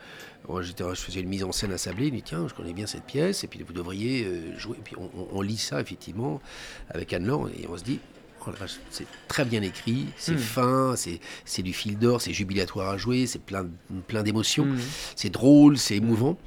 [0.61, 2.07] je faisais une mise en scène à Sablé.
[2.07, 4.77] Il dit tiens, je connais bien cette pièce et puis vous devriez euh, jouer.
[4.77, 6.41] Et puis on, on- on lit ça effectivement
[6.89, 7.99] avec Anne-Laure et on se dit.
[8.47, 8.51] Oh
[8.89, 10.37] c'est très bien écrit, c'est Mm.
[10.37, 13.67] fin, c'est du fil d'or, c'est jubilatoire à jouer, c'est plein,
[14.07, 14.79] plein d'émotions, Mhm.
[15.17, 16.37] c'est drôle, c'est émouvant.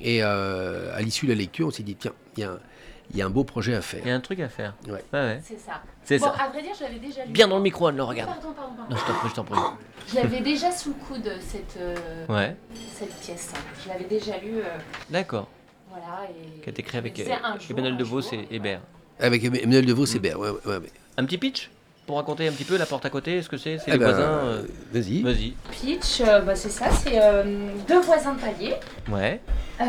[0.00, 2.60] Et euh, à l'issue de la lecture, on s'est dit tiens, il y, a un-
[3.12, 4.00] il y a un beau projet à faire.
[4.04, 4.74] Il y a un truc à faire.
[4.86, 5.04] Ouais.
[5.12, 5.40] ouais.
[5.44, 5.82] C'est ça.
[6.04, 6.32] C'est Bon, ça.
[6.44, 7.32] à vrai dire, je l'avais déjà lu.
[7.32, 8.30] Bien dans le micro, Anne-Laure, regarde.
[8.30, 8.94] Pardon, pardon, pardon.
[8.94, 9.58] Non, je t'en prie, je t'en prie.
[10.08, 12.56] Je l'avais déjà sous le coude, cette, euh, Ouais,
[12.92, 13.52] cette pièce.
[13.84, 14.58] Je l'avais déjà lu.
[14.58, 14.78] euh,
[15.10, 15.48] d'accord.
[15.88, 16.28] voilà.
[16.30, 16.60] Et...
[16.60, 17.36] Qui a été créé avec euh,
[17.70, 18.80] Emmanuel DeVos et Hébert.
[19.18, 20.92] Avec Emmanuel DeVos et Bert, ouais, ouais, ouais, ouais.
[21.16, 21.70] Un petit pitch?
[22.10, 23.98] Pour raconter un petit peu la porte à côté, est-ce que c'est C'est Eh les
[23.98, 25.22] ben, voisins euh, Vas-y.
[25.22, 25.52] Vas-y.
[25.70, 28.74] Pitch, euh, bah, c'est ça, c'est euh, deux voisins de palier.
[29.08, 29.40] Ouais.
[29.80, 29.84] Euh,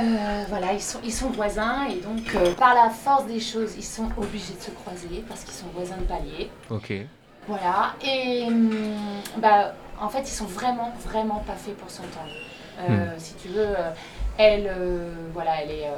[0.48, 3.84] voilà, ils sont, ils sont voisins et donc euh, par la force des choses, ils
[3.84, 6.52] sont obligés de se croiser parce qu'ils sont voisins de palier.
[6.70, 6.94] Ok.
[7.48, 8.70] Voilà, et hum,
[9.38, 12.30] bah, en fait, ils sont vraiment, vraiment pas faits pour s'entendre.
[12.88, 13.90] Euh, Si tu veux, euh,
[14.38, 15.98] elle, euh, voilà, elle est, euh,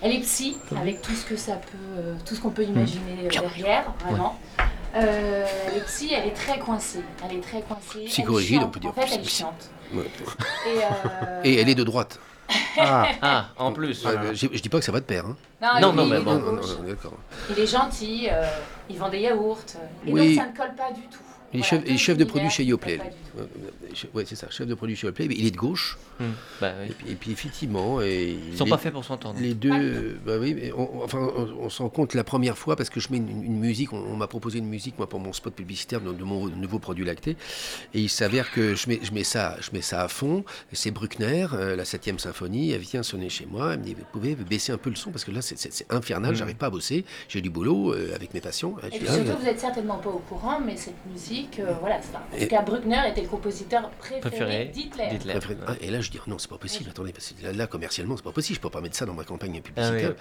[0.00, 3.16] elle est psy, avec tout ce que ça peut, euh, tout ce qu'on peut imaginer
[3.24, 4.38] euh, derrière, vraiment.
[4.96, 7.00] Euh, elle est psy, elle est très coincée.
[7.28, 8.04] Elle est très coincée.
[8.06, 8.90] Psychorigide, on peut dire.
[8.90, 9.70] En fait, elle chante.
[9.92, 10.04] Ouais.
[10.66, 12.18] Et, euh, Et elle est de droite.
[12.78, 14.04] Ah, Ah, en plus.
[14.04, 15.24] Ouais, je, je dis pas que ça va de pair.
[15.26, 15.36] Hein.
[15.82, 16.34] Non, non, mais bon.
[16.38, 17.14] Non, non, d'accord.
[17.50, 18.44] Il est gentil, euh,
[18.88, 19.58] il vend des yaourts.
[20.06, 20.36] Et Oui.
[20.36, 21.18] donc ça ne colle pas du tout.
[21.52, 23.00] Il est Voilà, chef, deux il est chef de produit chez ne Yoplait.
[24.14, 25.28] Ouais, c'est ça, chef de produit chez Yoplait.
[25.28, 25.96] mais Il est de gauche.
[26.18, 26.24] Hmm.
[26.60, 26.94] Bah Et oui.
[26.98, 28.00] puis, et puis effectivement.
[28.00, 29.38] Et Ils sont les- pas faits pour s'entendre.
[29.40, 32.88] Les deux, bah oui, mais on, enfin, on, on s'en compte la première fois parce
[32.90, 35.32] que je mets une, une musique, on, on m'a proposé une musique moi pour mon
[35.32, 37.36] spot publicitaire de, de mon nouveau produit lacté,
[37.94, 40.44] et il s'avère que je mets, je mets ça, je mets ça à fond.
[40.72, 44.04] C'est Bruckner, euh, la 7 symphonie, elle vient sonner chez moi, elle me dit vous
[44.12, 46.36] pouvez baisser un peu le son parce que là c'est- infernal, Mm.
[46.36, 48.74] j'arrive pas à bosser, j'ai du boulot euh, avec mes patients.
[48.82, 51.96] Je Et puis surtout, vous êtes certainement pas au courant, mais cette musique, euh, voilà,
[51.96, 55.04] en tout cas, Bruckner était le compositeur préféré, Préféré d'Hitler.
[55.66, 58.16] Ah, et là, je dis, non, c'est pas possible, attendez, parce que là, là, commercialement,
[58.16, 60.14] c'est pas possible, je peux pas mettre ça dans ma campagne Ah oui, publicitaire.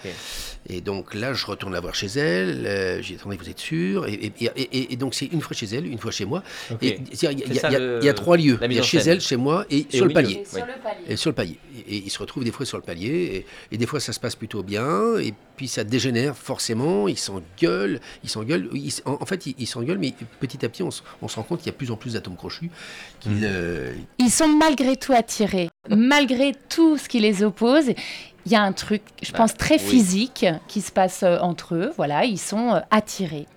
[0.67, 2.65] Et donc là, je retourne la voir chez elle.
[2.65, 4.07] Euh, j'ai dit, attendez, vous êtes sûr?
[4.07, 6.43] Et, et, et- et- et donc, c'est une fois chez elle, une fois chez moi.
[6.71, 6.83] Ok.
[6.83, 8.57] Et c'est-à-dire, il y a- y, y trois lieux.
[8.63, 9.13] Il y a chez scène.
[9.13, 10.43] elle, chez moi et, Et sur le palier.
[10.43, 11.03] Et sur le palier.
[11.07, 11.59] Et sur le palier.
[11.87, 13.45] Et, et ils se retrouvent des fois sur le palier.
[13.71, 15.17] Et, et des fois, ça se passe plutôt bien.
[15.19, 17.07] Et puis, ça dégénère forcément.
[17.07, 17.99] Ils s'engueulent.
[18.23, 18.69] Ils s'engueulent.
[19.05, 21.59] En, en fait, ils s'engueulent, mais petit à petit, on, s- on se rend compte
[21.59, 22.69] qu'il y a de plus en plus d'atomes crochus.
[23.25, 23.29] Mm.
[23.43, 25.69] euh, Ils sont malgré tout attirés.
[25.89, 27.89] Malgré tout ce qui les oppose,
[28.45, 29.89] il y a un truc, je Bah, pense, très oui.
[29.89, 31.91] physique qui se passe euh, entre eux.
[31.97, 33.47] Voilà, ils sont euh, attirés.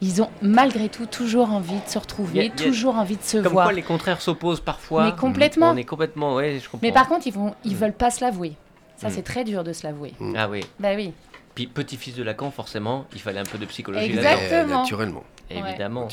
[0.00, 3.38] ils ont malgré tout toujours envie de se retrouver, a- a- toujours envie de se
[3.38, 3.66] Comme voir.
[3.66, 5.04] quoi les contraires s'opposent parfois.
[5.04, 5.70] Mais complètement.
[5.70, 6.80] On est complètement, ouais, je comprends.
[6.82, 8.54] Mais par contre, ils vont, ils veulent pas se l'avouer.
[8.96, 9.12] Ça, Mm.
[9.14, 10.12] c'est très dur de se l'avouer.
[10.36, 10.64] Ah oui.
[10.80, 11.12] Bah oui.
[11.54, 14.22] Puis petit-fils de Lacan, forcément, il fallait un peu de psychologie Exact.
[14.24, 14.42] là-dedans.
[14.44, 14.80] Exactement.
[14.82, 15.24] Naturellement.
[15.56, 16.08] Évidemment.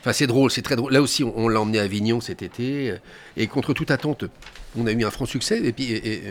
[0.00, 0.92] Enfin, c'est drôle, c'est très drôle.
[0.92, 2.98] Là aussi, on, on l'a emmené à Avignon cet été, euh,
[3.36, 4.24] et contre toute attente,
[4.76, 5.60] on a eu un franc succès.
[5.64, 6.22] Et puis, et- et-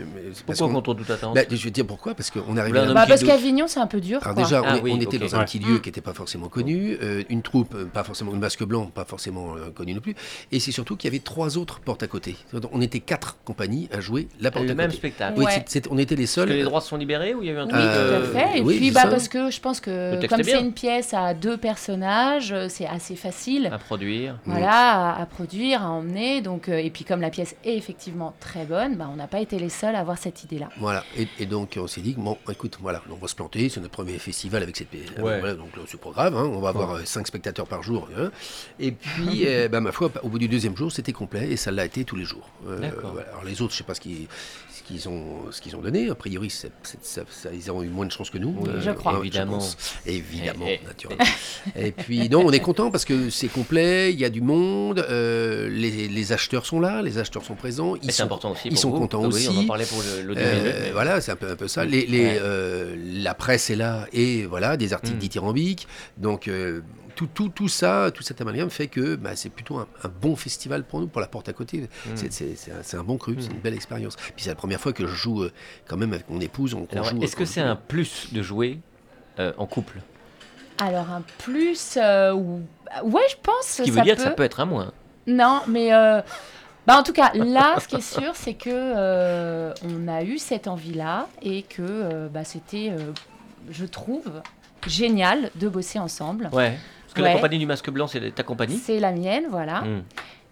[0.46, 3.24] Pourquoi contre toute attente Bah, Je vais te dire pourquoi, parce qu'on à Bah, parce
[3.24, 4.20] qu'Avignon, c'est un peu dur.
[4.24, 4.44] Alors quoi.
[4.44, 5.46] déjà, Ah on, oui, était dans un Ouais.
[5.46, 8.64] petit lieu qui n'était pas forcément connu, euh, une troupe, euh, pas forcément une masque
[8.64, 10.16] blanc, pas forcément euh, connue non plus,
[10.52, 12.36] et c'est surtout qu'il y avait trois autres portes à côté.
[12.72, 14.98] On était quatre compagnies à jouer la porte Le à même côté.
[14.98, 15.34] spectacle.
[15.38, 15.52] Oui, Ouais.
[15.54, 16.48] c'est- c'est- on était les Est-ce seuls.
[16.50, 18.22] que les droits sont libérés ou il y a eu un Oui, truc tout Euh,
[18.22, 18.60] à fait.
[18.60, 19.08] Et oui, puis, bah, ça.
[19.10, 22.86] parce que je pense que Le comme est c'est une pièce à deux personnages, c'est
[22.88, 23.70] assez facile.
[23.72, 26.42] à produire Voilà, à, à produire, à emmener.
[26.42, 29.60] Donc, et puis comme la pièce est effectivement très bonne, bah, on n'a pas été
[29.60, 30.70] les seuls à avoir cette idée-là.
[30.80, 33.80] Voilà, et, et donc on s'est dit, bon, écoute, voilà, on va se planter, c'est
[33.80, 34.88] notre premier festival avec cette.
[34.94, 35.40] euh, Ouais.
[35.40, 38.08] Voilà, donc là, c'est pas grave, hein, on va avoir 5 spectateurs par jour.
[38.18, 38.32] hein.
[38.80, 41.72] Et puis, euh, bah, ma foi, au bout du deuxième jour, c'était complet, et ça
[41.72, 42.50] l'a été tous les jours.
[42.68, 43.12] Euh, D'accord.
[43.14, 43.30] voilà.
[43.30, 46.50] Alors les autres, je sais pas ce qu'ils ont, ce qu'ils ont donné, a priori,
[46.50, 48.56] c'est- c'est- ça- ça- ils ont eu moins de chance que nous.
[48.60, 49.16] Oui, je crois.
[49.16, 49.60] hein, Évidemment.
[50.06, 50.86] Évidemment, Eh, eh.
[50.88, 51.26] naturellement.
[51.76, 55.00] et puis, non, on est content parce que c'est complet, il y a du monde,
[55.10, 57.96] euh, les, les acheteurs sont là, les acheteurs sont présents.
[57.98, 58.68] Ils sont important aussi.
[58.68, 59.00] ils pour sont vous.
[59.00, 59.48] contents Ah aussi.
[59.50, 60.76] Oui, on en parlait pour le- euh, l'audiovisuel.
[60.84, 61.86] mais- voilà, c'est un peu, un peu ça.
[61.86, 62.40] Les, les, Ouais.
[62.42, 65.20] euh, la presse est là et voilà, des articles Mm.
[65.20, 65.88] dithyrambiques.
[66.18, 66.82] Donc euh,
[67.16, 70.36] tout, tout, tout ça, tout cet amalgame fait que bah, c'est plutôt un, un bon
[70.36, 71.80] festival pour nous, pour la porte à côté.
[71.82, 71.88] Mm.
[72.16, 74.16] C'est- C'est c'est un, c'est un bon cru, c'est une belle expérience.
[74.16, 75.52] Puis c'est la première fois que je joue euh,
[75.88, 76.74] quand même avec mon épouse.
[76.76, 78.80] On, joue, Est-ce que c'est un plus de jouer
[79.40, 80.00] euh, en couple?
[80.80, 82.62] Alors un plus, euh, ou-
[83.04, 83.66] ouais, je pense.
[83.66, 84.92] Ce qui veut dire que ça peut être un moins.
[85.26, 86.22] Non, mais euh,
[86.88, 90.38] bah en tout cas, là, ce qui est sûr, c'est que euh, on a eu
[90.40, 93.12] cette envie-là et que euh, bah, c'était, euh,
[93.70, 94.32] je trouve,
[94.88, 96.50] génial de bosser ensemble.
[96.54, 96.78] Ouais.
[97.04, 97.36] Parce que la Ouais.
[97.36, 98.78] compagnie du masque blanc, c'est ta compagnie?
[98.78, 99.82] C'est la mienne, voilà.
[99.82, 100.04] Mm.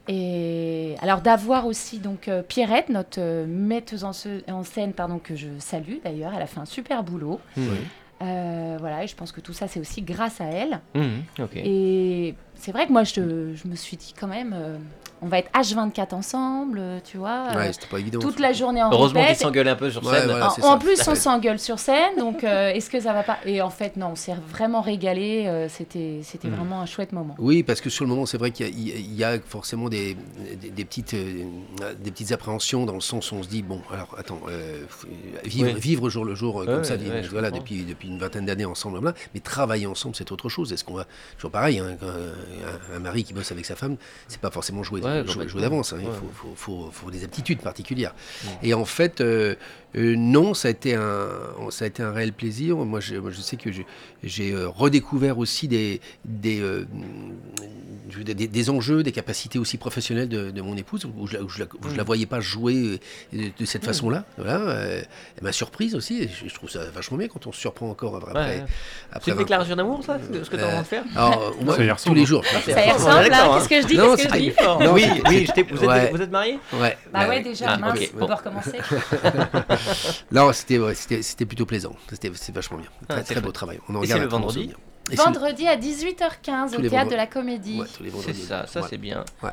[0.07, 5.17] Et alors d'avoir aussi donc euh, Pierrette, notre euh, metteuse en, se- en scène, pardon,
[5.17, 7.39] que je salue d'ailleurs, elle a fait un super boulot.
[7.57, 7.61] Mm.
[8.21, 10.79] Euh, voilà, et je pense que tout ça, c'est aussi grâce à elle.
[10.93, 11.43] Mm.
[11.43, 11.55] Ok.
[11.55, 14.77] Et c'est vrai que moi, je, je me suis dit quand même, euh,
[15.21, 18.19] on va être H24 ensemble, euh, tu vois, euh, Ouais, c'était pas évident.
[18.19, 20.29] toute la journée en Heureusement qu'ils s'engueulent un peu sur Ouais, scène.
[20.29, 20.53] voilà.
[20.63, 23.37] En, plus, on s'engueule sur scène, donc euh, est-ce que ça va pas?
[23.45, 25.45] Et en fait, non, on s'est vraiment régalé.
[25.47, 26.55] euh, c'était, c'était Mm.
[26.55, 27.35] vraiment un chouette moment.
[27.39, 29.39] Oui, parce que sur le moment, c'est vrai qu'il y, y a- il y a
[29.39, 30.15] forcément des,
[30.61, 31.43] des, des petites, euh,
[31.99, 34.83] des petites appréhensions dans le sens où on se dit bon, alors attends, euh,
[35.43, 35.79] vivre, Oui.
[35.79, 36.95] vivre jour le jour euh, comme Ouais, ça,
[37.31, 40.73] voilà, depuis, depuis une vingtaine d'années ensemble, mais travailler ensemble, c'est autre chose.
[40.73, 41.05] Est-ce qu'on va
[41.37, 42.33] toujours pareil, hein, euh,
[42.93, 43.95] un, un mari qui bosse avec sa femme,
[44.27, 45.47] c'est pas forcément jouer, Ouais, jouer, complètement.
[45.51, 45.93] jouer d'avance.
[45.93, 46.13] hein, Il Ouais.
[46.15, 48.13] faut, faut, faut, faut des aptitudes particulières.
[48.63, 49.55] Et en fait, euh,
[49.97, 51.27] euh, non, ça a été un,
[51.69, 52.75] ça a été un réel plaisir.
[52.77, 53.69] Moi, je, moi, je sais que
[54.23, 56.85] j'ai- euh, redécouvert aussi des, des, euh,
[58.23, 61.59] des, des enjeux, des capacités aussi professionnelles de, de mon épouse, où je, la- je
[61.59, 61.65] la,
[61.97, 62.99] la voyais pas jouer
[63.33, 64.25] de, de cette façon-là.
[64.37, 65.01] Voilà, euh,
[65.37, 66.23] elle m'a surprise aussi.
[66.27, 68.33] Je, je trouve ça vachement bien quand on se surprend encore après.
[68.33, 68.63] Ouais, ouais.
[69.11, 71.03] après C'est une 20 déclaration d'amour, ça Ce que tu es en train de faire
[71.15, 72.43] Alors, moi, Ça y tous les jours.
[72.65, 73.57] Ça y ressemble, hein.
[73.59, 74.79] Qu'est-ce que je dis Non, Qu'est-ce que c'est je dis fort.
[74.81, 76.09] Non, oui, oui, vous, êtes, Ouais.
[76.11, 78.77] vous êtes mariés Ouais, Bah ouais, ouais, déjà, Ah, mince, on doit recommencer.
[80.31, 81.95] Non, c'était ouais, c'était c'était plutôt plaisant.
[82.09, 82.87] C'était c'était vachement bien.
[83.09, 83.79] Ah, Très, c'est très beau travail.
[83.89, 84.71] On en Et c'est le vendredi.
[85.11, 87.79] Et Vendredi à 18h15 Tous au théâtre de la Comédie.
[87.79, 88.41] ouais, tous les C'est vendredis.
[88.43, 88.87] ça, ça Ouais.
[88.89, 89.23] c'est bien.
[89.43, 89.51] Ouais.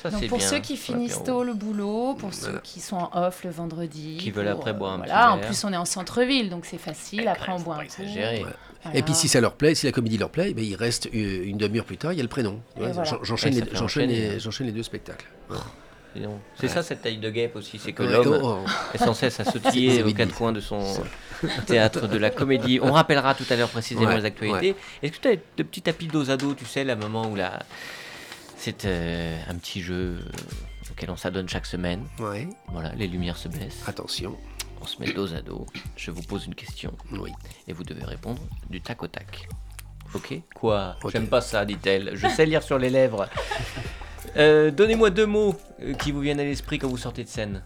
[0.00, 0.46] Ça Donc c'est pour bien.
[0.48, 1.38] ceux qui finissent L'apéro.
[1.40, 2.54] tôt le boulot, pour Voilà.
[2.54, 5.12] ceux qui sont en off le vendredi, Qui veulent pour, après euh, boire un voilà.
[5.12, 5.46] petit En verre.
[5.46, 7.26] plus, on est en centre-ville, donc c'est facile.
[7.28, 7.84] Après, on boit un coup.
[7.84, 8.44] exagérer.
[8.44, 8.50] Ouais.
[8.84, 8.98] Voilà.
[8.98, 11.06] Et puis si ça leur plaît, si la comédie leur plaît, eh ben, il reste
[11.14, 12.60] euh, une demi-heure plus tard, il y a le prénom.
[13.22, 14.38] J'enchaîne les, j'enchaîne les- hein.
[14.38, 15.26] j'enchaîne les deux spectacles.
[16.14, 16.28] Ouais.
[16.60, 18.70] C'est ça cette taille de guêpe aussi, c'est que Ouais, l'homme oh, oh.
[18.94, 20.80] est sans cesse à sautiller aux quatre coins de son
[21.66, 22.78] théâtre de la comédie.
[22.82, 24.76] On rappellera tout à l'heure précisément Ouais, les actualités.
[25.02, 27.34] Est-ce que tu as de petits tapis dos à dos, tu sais, le moment où
[27.36, 27.60] là,
[28.56, 30.18] c'est euh, un petit jeu
[30.90, 32.04] auquel on s'adonne chaque semaine?
[32.18, 34.36] Ouais, Voilà, les lumières se baissent, attention.
[34.80, 35.66] on se met dos à dos.
[35.96, 37.30] Je vous pose une question Oui.
[37.68, 38.40] et vous devez répondre
[38.70, 39.48] du tac au tac.
[40.14, 40.34] Ok?
[40.54, 40.96] Quoi?
[41.10, 42.10] J'aime pas ça, dit-elle.
[42.14, 43.28] Je sais lire sur les lèvres.
[44.36, 47.62] Euh, Donnez-moi deux mots euh, qui vous viennent à l'esprit quand vous sortez de scène.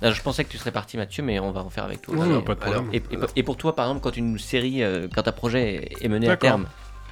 [0.00, 2.16] Alors, je pensais que tu serais parti, Mathieu, mais on va en faire avec toi.
[2.16, 2.88] Non, Alors, non, pas de problème.
[2.92, 6.08] et, et- et pour toi, par exemple, quand une série, euh, quand un projet est
[6.08, 6.66] mené à terme,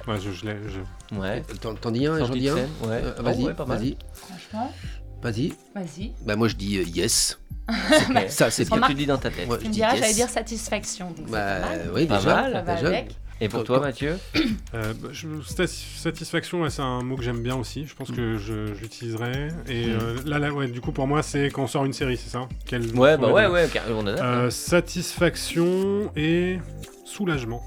[0.07, 1.43] Ouais, je, je l'ai- je- ouais.
[1.61, 2.65] T'en t'en dis un j'en dis un ouais.
[2.89, 3.77] Euh, Oh, Vas-y, ouais, pas mal.
[3.77, 4.73] vas-y, Franchement,
[5.21, 5.53] vas-y.
[5.75, 6.11] vas-y.
[6.25, 7.37] Bah moi je dis euh, yes.
[8.29, 8.87] Ça c'est ce que bien.
[8.87, 9.45] tu dis dans ta tête.
[9.45, 9.99] Moi, Tu je me dis diras, yes.
[10.01, 11.11] j'allais dire satisfaction.
[11.11, 11.91] donc c'est Bah pas mal.
[11.93, 12.33] oui Pas déjà.
[12.33, 12.51] mal.
[12.53, 12.87] Ça va déjà.
[12.87, 13.15] avec.
[13.41, 14.17] Et pour toi, Mathieu
[14.73, 17.85] Euh, bah, satisfaction, ouais, c'est un mot que j'aime bien aussi.
[17.85, 19.49] Je pense que je- j'utiliserai.
[19.67, 19.99] Et Mm.
[20.01, 22.29] euh, là, là, ouais, du coup, pour moi, c'est quand on sort une série, c'est
[22.29, 22.47] ça?
[22.65, 26.59] Quel- Ouais, bah ouais, ouais, on a Euh, satisfaction et
[27.05, 27.65] soulagement.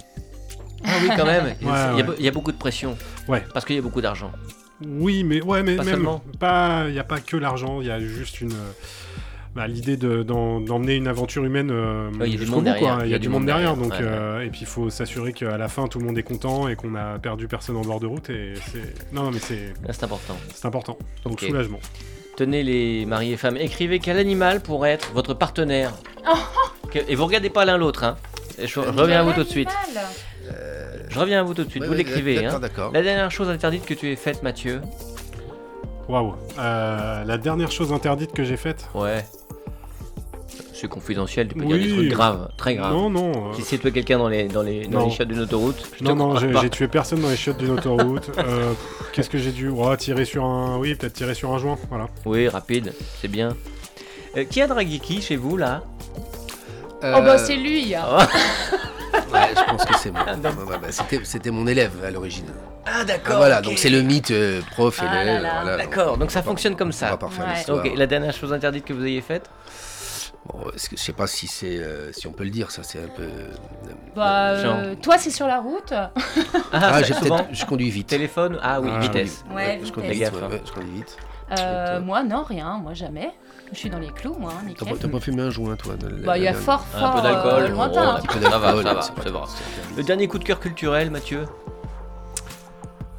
[0.83, 1.45] Ah oui, quand même.
[1.62, 2.97] Ouais, y il y a beaucoup de pression.
[3.29, 3.45] Ouais.
[3.53, 4.33] Parce qu'il y a beaucoup d'argent.
[4.87, 6.22] Oui, mais ouais, mais Pas même seulement.
[6.41, 6.85] pas.
[6.89, 7.81] Il n'y a pas que l'argent.
[7.83, 8.55] Il y a juste une.
[9.57, 12.65] Euh, bah, l'idée d'emmener une aventure humaine euh, Ouais, il y a du jusqu'au monde
[12.65, 12.97] bout, derrière.
[12.97, 13.07] quoi.
[13.07, 15.57] Il y a du monde derrière, donc ouais, euh, et puis il faut s'assurer qu'à
[15.57, 18.07] la fin tout le monde est content et qu'on a perdu personne en bord de
[18.07, 20.37] route et c'est non, non mais c'est important.
[20.55, 20.99] c'est important.
[21.25, 21.81] Donc soulagement.
[22.37, 25.93] Tenez les maris et femmes, écrivez quel animal pourrait être votre partenaire.
[27.09, 28.05] Et vous regardez pas l'un l'autre.
[28.05, 28.17] Hein.
[28.57, 29.69] Je, je reviens à vous tout de suite.
[29.85, 30.05] Animal.
[31.09, 31.85] Je reviens à vous tout de suite.
[31.85, 32.45] Vous l'écrivez.
[32.45, 32.59] Hein.
[32.59, 32.93] d'accord.
[32.93, 34.81] La dernière chose interdite que tu aies faite, Mathieu.
[36.09, 36.35] Waouh.
[36.59, 38.89] Euh, la dernière chose interdite que j'ai faite.
[38.95, 39.25] Ouais.
[40.73, 42.93] C'est confidentiel, tu peux dire des trucs graves, très graves.
[42.93, 43.31] Non, non.
[43.51, 45.07] euh, Si c'est tuer quelqu'un dans les, dans les, dans Non.
[45.07, 47.71] les chiottes d'une autoroute, je te Non, non, j'ai tué personne dans les chiottes d'une
[47.71, 48.31] autoroute.
[48.39, 48.73] Euh,
[49.13, 49.69] Qu'est-ce que j'ai dû?
[49.75, 50.77] Oh, Tirer sur un.
[50.79, 51.79] Oui, peut-être tirer sur un joint.
[51.89, 52.09] Voilà.
[52.27, 52.93] Oui, rapide,
[53.23, 53.57] c'est bien.
[54.37, 55.83] Euh, qui a dragué qui chez vous là?
[57.03, 57.95] Oh bah c'est lui.
[59.33, 60.25] Ouais, je pense que c'est moi.
[60.27, 60.89] Ouais, bah,
[61.23, 62.47] c'était- mon élève à l'origine.
[62.87, 63.37] Ah Ah, d'accord.
[63.39, 63.65] voilà, ok.
[63.65, 65.41] donc c'est le mythe euh, prof Ah élève.
[65.63, 67.11] voilà, D'accord, donc ça on va pas- fonctionne comme On ça.
[67.11, 67.55] va pas refaire Ouais.
[67.55, 67.79] l'histoire.
[67.85, 69.49] Ok, la dernière chose interdite que vous ayez faite?
[70.47, 73.09] Bon, je sais pas si c'est, euh, si on peut le dire, ça c'est un
[73.09, 73.23] peu.
[73.23, 73.53] euh,
[74.15, 75.93] Bah, euh, toi c'est sur la route.
[75.93, 76.11] Ah,
[76.73, 78.09] Ah, j'ai peut-être, je conduis vite.
[78.09, 79.43] Téléphone Ah oui, Ah, vitesse.
[79.55, 79.91] Ouais, je vitesse.
[79.93, 80.21] conduis vite.
[80.21, 81.17] gaffe, ouais, ouais, je conduis vite.
[81.59, 83.31] Euh, toi moi non, rien, moi jamais.
[83.73, 86.09] Je suis dans les clous, moi, hein, T'as pas, pas fumé un joint, toi de
[86.09, 88.11] Bah, il y a la- fort, Un fort peu d'alcool, euh, lointain.
[88.17, 89.45] Un petit peu Ça va, ça va.
[89.97, 91.47] Le dernier coup de cœur culturel, Mathieu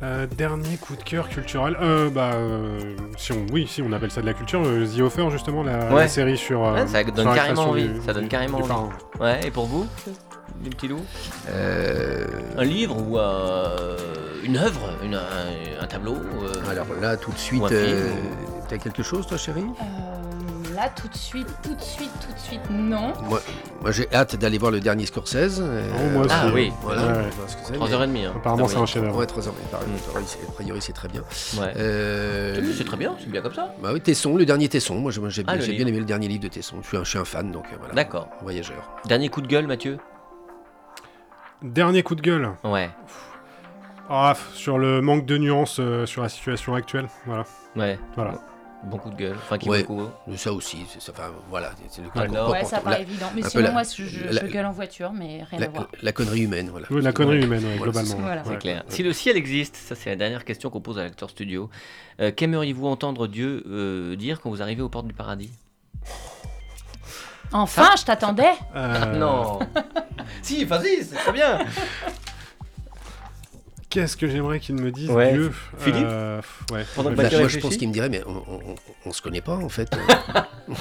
[0.04, 1.78] Euh, dernier coup de cœur culturel.
[1.82, 5.00] Euh, bah, euh, si on, oui, si on appelle ça de la culture, euh, The
[5.00, 6.02] Offer justement, la, Ouais.
[6.02, 6.66] la série sur.
[6.66, 8.74] euh, Ouais, ça donne sur la carrément envie, du- ça donne carrément envie.
[9.22, 9.88] Ouais, et pour vous
[10.62, 11.02] Du petit loup
[11.50, 12.26] Euh,
[12.58, 13.76] Un livre ou un-
[14.44, 18.10] une œuvre une- un, un tableau euh, Alors là, tout de suite, euh,
[18.70, 19.64] t'as quelque chose, toi, chérie?
[19.64, 20.15] Euh,
[20.76, 23.14] là, tout de suite, tout de suite, tout de suite, non.
[23.24, 23.42] Moi,
[23.82, 25.60] moi j'ai hâte d'aller voir le dernier Scorsese.
[25.62, 26.36] euh, Oh, moi aussi.
[26.38, 27.08] Ah oui, Voilà, Ouais.
[27.08, 28.26] on va voir ce que c'est, 3h30.
[28.26, 28.34] Hein.
[28.36, 29.18] Apparemment, Ah c'est un chef-d'œuvre.
[29.18, 29.96] Ouais, 3 heures, mais pareil, Mm.
[29.96, 31.22] a priori, c'est- très bien.
[31.60, 31.74] Ouais.
[31.78, 33.74] Euh, Oui, C'est très bien, c'est bien comme ça.
[33.82, 34.96] Bah oui, Tesson, le dernier Tesson.
[34.96, 36.78] Moi, j'ai moi, j'ai Ah, j'ai bien aimé le dernier livre de Tesson.
[36.82, 37.94] Je suis un, je suis un fan, donc euh, voilà.
[37.94, 38.28] D'accord.
[38.42, 38.92] Voyageur.
[39.06, 39.98] Dernier coup de gueule, Mathieu?
[41.62, 42.52] Dernier coup de gueule.
[42.64, 42.90] Ouais.
[44.10, 47.08] Ah, sur le manque de nuances euh, sur la situation actuelle.
[47.26, 47.44] Voilà.
[47.76, 47.98] Ouais.
[48.16, 48.36] Voilà.
[48.86, 49.36] Bon coup de gueule.
[49.36, 49.82] Enfin, qui Ouais.
[49.84, 50.04] beaucoup.
[50.28, 51.12] Mais ça aussi, ça.
[51.12, 51.72] Enfin, voilà.
[51.90, 53.26] C'est le Alors, Ouais, ça paraît évident.
[53.36, 55.70] Mais sinon, la- moi, je, je- la- je gueule en voiture, mais rien la, à
[55.70, 55.88] voir.
[56.04, 56.86] la connerie humaine, voilà.
[56.92, 57.46] Oui, la connerie Ouais.
[57.46, 58.16] humaine, ouais, Voilà, globalement.
[58.22, 58.44] Voilà.
[58.44, 58.58] C'est Ouais.
[58.58, 58.84] clair.
[58.88, 61.70] Si le ciel existe, ça c'est la dernière question qu'on pose à l'acteur studio,
[62.22, 65.50] euh, qu'aimeriez-vous entendre Dieu euh, dire quand vous arrivez aux portes du paradis?
[67.54, 68.52] Enfin, je t'attendais.
[68.76, 69.60] Euh, Ah, Non
[70.42, 71.60] Si, vas-y, c'est très bien
[73.90, 75.32] Qu'est-ce que j'aimerais qu'il me dise, Ouais.
[75.34, 75.52] Dieu?
[75.78, 76.84] Philippe Euh, Ouais.
[76.96, 78.76] Pendant que Bah, moi, je pense qu'il me dirait, mais on, on,
[79.06, 79.90] on- se connaît pas en fait.
[80.68, 80.74] euh.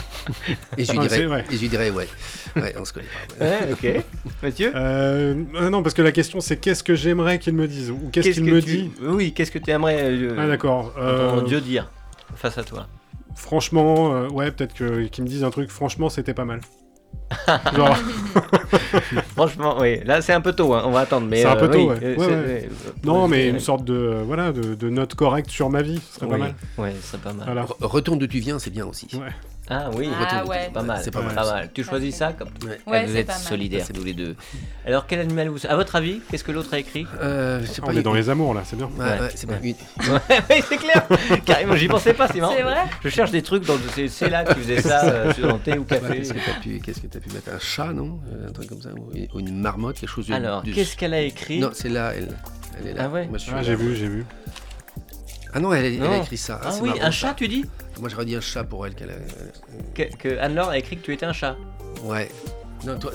[0.77, 1.45] et je lui dirais, vrai.
[1.51, 2.09] et je lui dirais, ouais,
[2.57, 3.07] ouais, on se connaît
[3.39, 3.45] pas.
[3.45, 3.51] ouais.
[3.51, 4.05] Ouais, ok.
[4.43, 4.73] Mathieu?
[4.75, 8.09] Euh, ah non, parce que la question c'est qu'est-ce que j'aimerais qu'il me dise Ou
[8.11, 8.91] qu'est-ce qu'il que me tu- dit?
[9.03, 10.93] Oui, qu'est-ce que tu aimerais euh, Ah d'accord.
[10.99, 11.91] Euh, Dieu dire
[12.37, 12.89] face à toi?
[13.37, 16.61] Franchement, euh, ouais, peut-être que- qu'il me dise un truc, franchement, c'était pas mal.
[17.77, 17.97] Genre,
[19.35, 20.01] Franchement, oui.
[20.05, 20.83] Là, c'est un peu tôt, hein.
[20.87, 21.27] on va attendre.
[21.29, 21.99] mais, C'est un euh, peu tôt, oui, ouais.
[22.03, 22.61] euh, Ouais, euh,
[23.05, 25.83] non, euh, mais euh, une sorte de, euh, voilà, de, de note correcte sur ma
[25.83, 26.41] vie, ce serait pas oui.
[26.41, 26.55] mal.
[26.79, 27.47] Ouais, c'est pas mal.
[27.47, 27.67] Voilà.
[27.81, 29.09] Retourne d'où tu viens, c'est bien aussi.
[29.71, 30.71] Ah oui, Ah ouais.
[30.75, 31.01] pas mal.
[31.03, 31.35] C'est pas mal.
[31.35, 31.71] Pas mal.
[31.73, 32.79] Tu choisis ça comme Ouais.
[32.87, 34.37] Ouais, vous êtes solidaires C'est tous les deux.
[34.87, 37.07] Alors quel animal vous À votre avis, qu'est-ce que l'autre a écrit?
[37.23, 38.91] Euh, je sais On est dans les amours là, c'est bien.
[38.99, 39.75] Ouais, c'est ouais,
[40.69, 41.07] c'est clair.
[41.47, 42.53] Carrément, j'y pensais pas, c'est marrant.
[42.55, 45.59] C'est vrai Je cherche des trucs dans c'est c'est là qui faisait ça euh, sur
[45.63, 46.19] thé ou Ouais, café.
[46.19, 47.51] Qu'est-ce que t'as pu, qu'est-ce que t'as pu mettre?
[47.55, 48.21] Un chat, non?
[48.33, 50.31] Euh, Un truc comme ça Ou une marmotte, quelque chose.
[50.31, 51.59] Alors, qu'est-ce qu'elle a écrit?
[51.61, 52.29] Non, c'est là, elle.
[52.81, 53.03] Elle est là.
[53.05, 53.29] Ah ouais?
[53.55, 54.27] Ah, j'ai vu, j'ai vu.
[55.55, 56.61] Ah non, elle, a écrit ça.
[56.65, 57.11] Ah c'est oui, marrant, un ça.
[57.13, 57.65] chat, tu dis?
[58.01, 58.95] Moi, j'aurais dit un chat pour elle.
[58.95, 61.57] qu'elle a- que, que Anne-Laure a écrit que tu étais un chat.
[62.03, 62.29] Ouais.
[62.87, 63.13] Non, toi,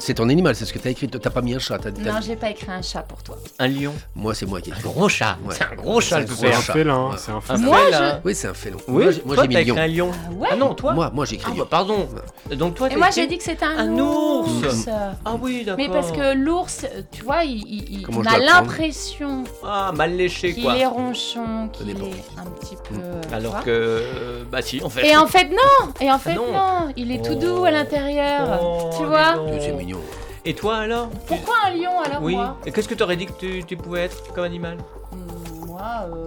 [0.00, 1.08] c'est ton, animal, c'est ce que t'as écrit.
[1.08, 1.78] Toi, T'as pas mis un chat.
[1.78, 3.36] t'as- t'as- Non, j'ai pas écrit un chat pour toi.
[3.58, 3.92] Un lion.
[4.14, 4.88] Moi, c'est moi qui ai Un écrit.
[4.90, 5.36] gros chat.
[5.44, 5.54] Ouais.
[5.56, 7.14] C'est un gros chat, C'est un un félin, Ouais.
[7.18, 7.58] c'est un Un félin.
[7.58, 8.20] Moi, félin.
[8.24, 8.76] Oui, c'est un félin.
[8.88, 9.60] Oui, moi, j'ai- mis lion.
[9.74, 10.10] écrit un lion.
[10.12, 11.62] Ah ouais Ah non, toi Moi, moi j'ai écrit Ah lion.
[11.64, 12.08] bah pardon.
[12.54, 14.88] Donc toi, Et moi, écrit- j'ai dit que c'était un, un ours.
[15.24, 15.76] Ah oui, d'accord.
[15.78, 19.92] Mais parce que l'ours, tu vois, il, il- il- Comment on je a l'impression Ah,
[19.94, 20.76] mal léché qu'il quoi.
[20.76, 22.94] est ronchon, qu'il est un petit peu.
[22.96, 23.00] Mm.
[23.02, 24.02] euh, tu Alors que
[24.50, 25.06] bah si, en fait.
[25.06, 26.88] Et en fait, non Et en fait, non.
[26.96, 27.58] Il est tout Oh.
[27.58, 28.89] doux à l'intérieur.
[28.96, 29.36] Tu vois.
[29.60, 30.00] C'est mignon.
[30.44, 32.34] Et toi alors Tu- Pourquoi un lion alors, Oui.
[32.34, 34.78] moi Et qu'est-ce que t'aurais dit que tu, tu pouvais être comme animal
[35.12, 36.26] Hmm, Moi, euh,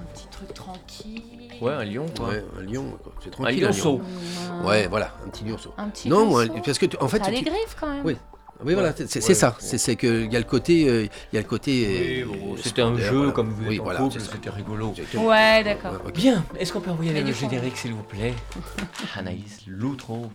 [0.00, 1.22] un petit truc tranquille.
[1.60, 2.28] Ouais, un lion quoi.
[2.28, 3.12] Ouais, un lion, quoi.
[3.22, 3.60] c'est Un tranquille.
[3.60, 3.68] lion.
[3.68, 3.98] lionceau.
[3.98, 5.72] Hmm, Ouais, voilà, un petit lionceau.
[5.78, 6.60] Un petit Non, moi, lionceau.
[6.64, 8.02] parce que tu- en fait, a tu- des griffes quand même.
[8.04, 8.16] Oui.
[8.64, 9.34] Oui, voilà, c'est Ouais.
[9.34, 9.56] ça.
[9.58, 11.02] C'est c'est que il y a le côté, euh,
[11.32, 12.22] il y a le côté.
[12.22, 12.26] euh,
[12.62, 13.32] C'était un jeu voilà.
[13.32, 14.94] comme vous Oui, êtes en voilà, couple, c'était rigolo.
[15.14, 15.92] Ouais, d'accord.
[16.14, 18.34] Bien, est-ce qu'on peut envoyer Mais le générique s'il vous plaît?
[19.16, 20.30] Anaïs Loutreau.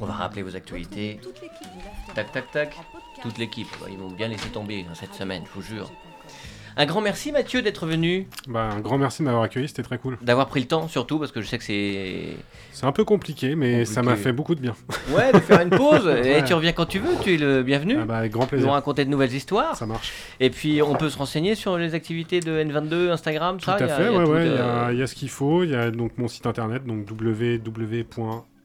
[0.00, 1.20] On va rappeler vos actualités.
[2.14, 2.76] Tac tac tac.
[3.22, 3.68] toute l'équipe.
[3.90, 5.90] Ils vont bien laisser tomber hein, cette semaine, je vous jure.
[6.76, 9.96] Un grand merci Mathieu d'être venu, Bah, un grand merci de m'avoir accueilli, c'était très
[9.98, 10.18] cool.
[10.22, 12.36] d'avoir pris le temps surtout parce que je sais que c'est
[12.72, 14.74] C'est un peu compliqué, mais ça m'a fait beaucoup de bien.
[15.14, 17.96] ouais de faire une pause et tu reviens quand tu veux, tu es le bienvenu.
[18.00, 18.72] Ah bah, avec grand Nous plaisir.
[18.72, 19.76] raconter de nouvelles histoires.
[19.76, 20.12] Ça marche.
[20.40, 23.74] Et puis on peut se renseigner sur les activités de N22, Instagram, Tout ça.
[23.74, 24.46] à y a- fait, il y a ouais, tout, ouais.
[24.46, 25.62] Il y, euh, y a ce qu'il faut.
[25.62, 27.04] Il y a donc mon site internet, donc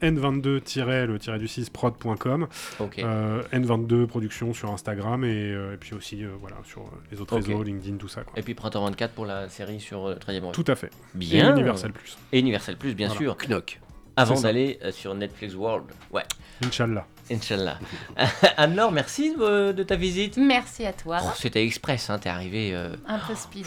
[0.02, 2.48] www.n22-le-du6prod.com.
[2.80, 3.00] Ok.
[3.00, 7.36] Euh, N22 Production sur Instagram et, euh, et puis aussi euh, voilà, sur les autres
[7.36, 8.24] réseaux, LinkedIn, tout ça.
[8.24, 8.34] Quoi.
[8.38, 10.90] Et puis Printemps 24 pour la série sur euh, 13e Tout à fait.
[11.14, 11.50] Bien.
[11.50, 12.18] Et Universal Plus.
[12.32, 13.20] Et Universal Plus, bien Voilà.
[13.22, 13.38] sûr.
[13.48, 13.80] Knock.
[14.16, 15.86] Avant d'aller sur Netflix World.
[16.12, 16.24] Ouais,
[16.66, 17.06] Inch'Allah.
[17.32, 17.80] Inch'Allah.
[18.58, 20.36] Anne-Laure, merci de ta visite.
[20.36, 21.20] Merci à toi.
[21.24, 22.76] Oh, C'était express, hein, t'es arrivé.
[22.76, 23.66] euh, Un peu speed.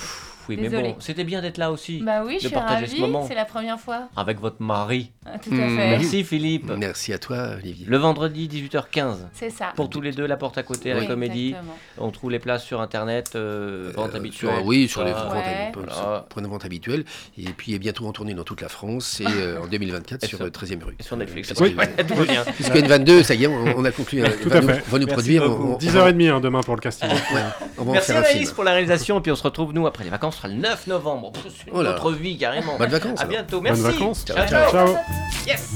[0.49, 2.01] Oui, mais bon, c'était bien d'être là aussi.
[2.03, 3.01] Bah oui, de je suis partager ce ravie.
[3.03, 3.25] moment.
[3.29, 4.09] C'est la première fois.
[4.17, 5.11] Avec votre mari.
[5.25, 5.77] Ah, Tout à Mmh.
[5.77, 5.91] fait.
[5.91, 6.71] Merci Philippe.
[6.77, 7.87] Merci à toi, Olivier.
[7.89, 9.29] Le vendredi 18h15.
[9.33, 9.73] C'est ça.
[9.77, 11.49] Pour tous les deux, la porte à côté à la comédie.
[11.51, 11.77] exactement.
[11.99, 14.55] On trouve les places sur internet, euh, vente Euh, habituelle.
[14.57, 15.35] sur- oui, sur les Ah, ventes
[16.37, 16.43] Ouais.
[16.43, 17.05] de vente habituels.
[17.39, 19.21] Et puis, il est bientôt en tournée dans toute la France.
[19.21, 20.97] Et euh, en 2024 Et sur sur- euh, 13e rue.
[20.99, 21.53] Et sur Netflix.
[21.61, 21.75] Oui.
[21.79, 22.45] Ouais, tout va bien.
[22.55, 24.23] Puisque N22, ça y est, on, on a conclu.
[24.25, 24.75] euh, Tout va à nous, fait.
[24.75, 25.49] va nous Merci produire.
[25.49, 25.69] beaucoup.
[25.71, 27.09] On, on- 10h30 hein, demain pour le casting.
[27.87, 29.19] Merci Anaïs pour la réalisation.
[29.19, 30.32] Et puis on se retrouve, nous, après les vacances.
[30.33, 31.33] Ce sera le 9 novembre.
[31.43, 32.77] C'est une Oh autre vie, carrément.
[32.79, 33.19] Bonnes vacances.
[33.19, 33.31] À alors.
[33.31, 33.61] bientôt.
[33.61, 33.99] Bonnes Merci.
[33.99, 34.25] vacances.
[34.25, 34.71] Ciao, Ciao, ciao.
[34.71, 34.97] Ciao.
[35.47, 35.71] Yes.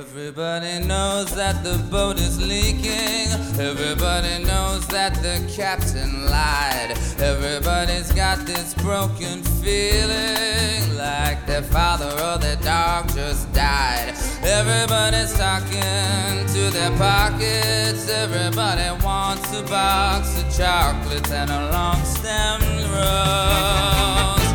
[0.00, 3.28] Everybody knows that the boat is leaking.
[3.60, 6.92] Everybody knows that the captain lied.
[7.18, 14.14] Everybody's got this broken feeling like their father or their dog just died.
[14.42, 18.08] Everybody's talking to their pockets.
[18.08, 22.64] Everybody wants a box of chocolates and a long stemmed
[22.96, 24.50] rose.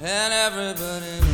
[0.00, 1.25] And everybody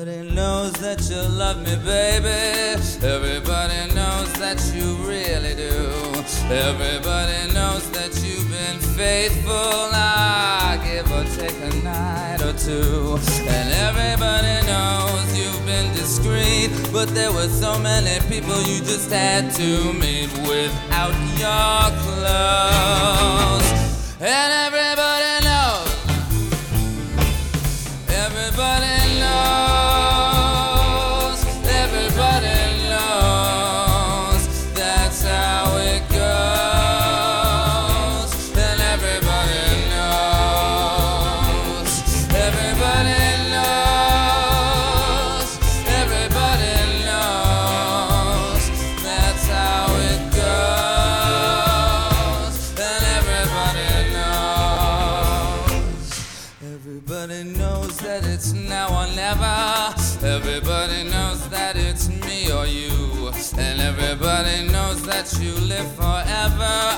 [0.00, 2.80] Everybody knows that you love me, baby.
[3.04, 5.76] Everybody knows that you really do.
[6.48, 9.52] Everybody knows that you've been faithful.
[9.52, 13.18] I give or take a night or two.
[13.44, 16.70] And everybody knows you've been discreet.
[16.94, 23.68] But there were so many people you just had to meet without your clothes.
[24.22, 24.69] And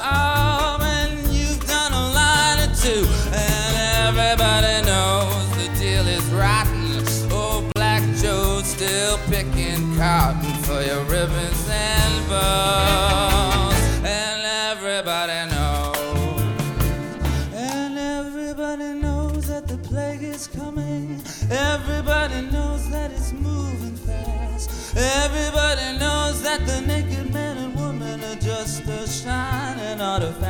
[0.05, 0.32] I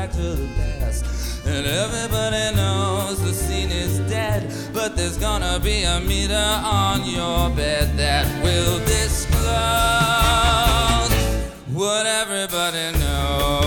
[0.03, 1.47] artifact of the past.
[1.47, 7.51] And everybody knows the scene is dead, but there's gonna be a meter on your
[7.51, 9.43] bed that will disclose
[11.73, 13.62] what everybody knows.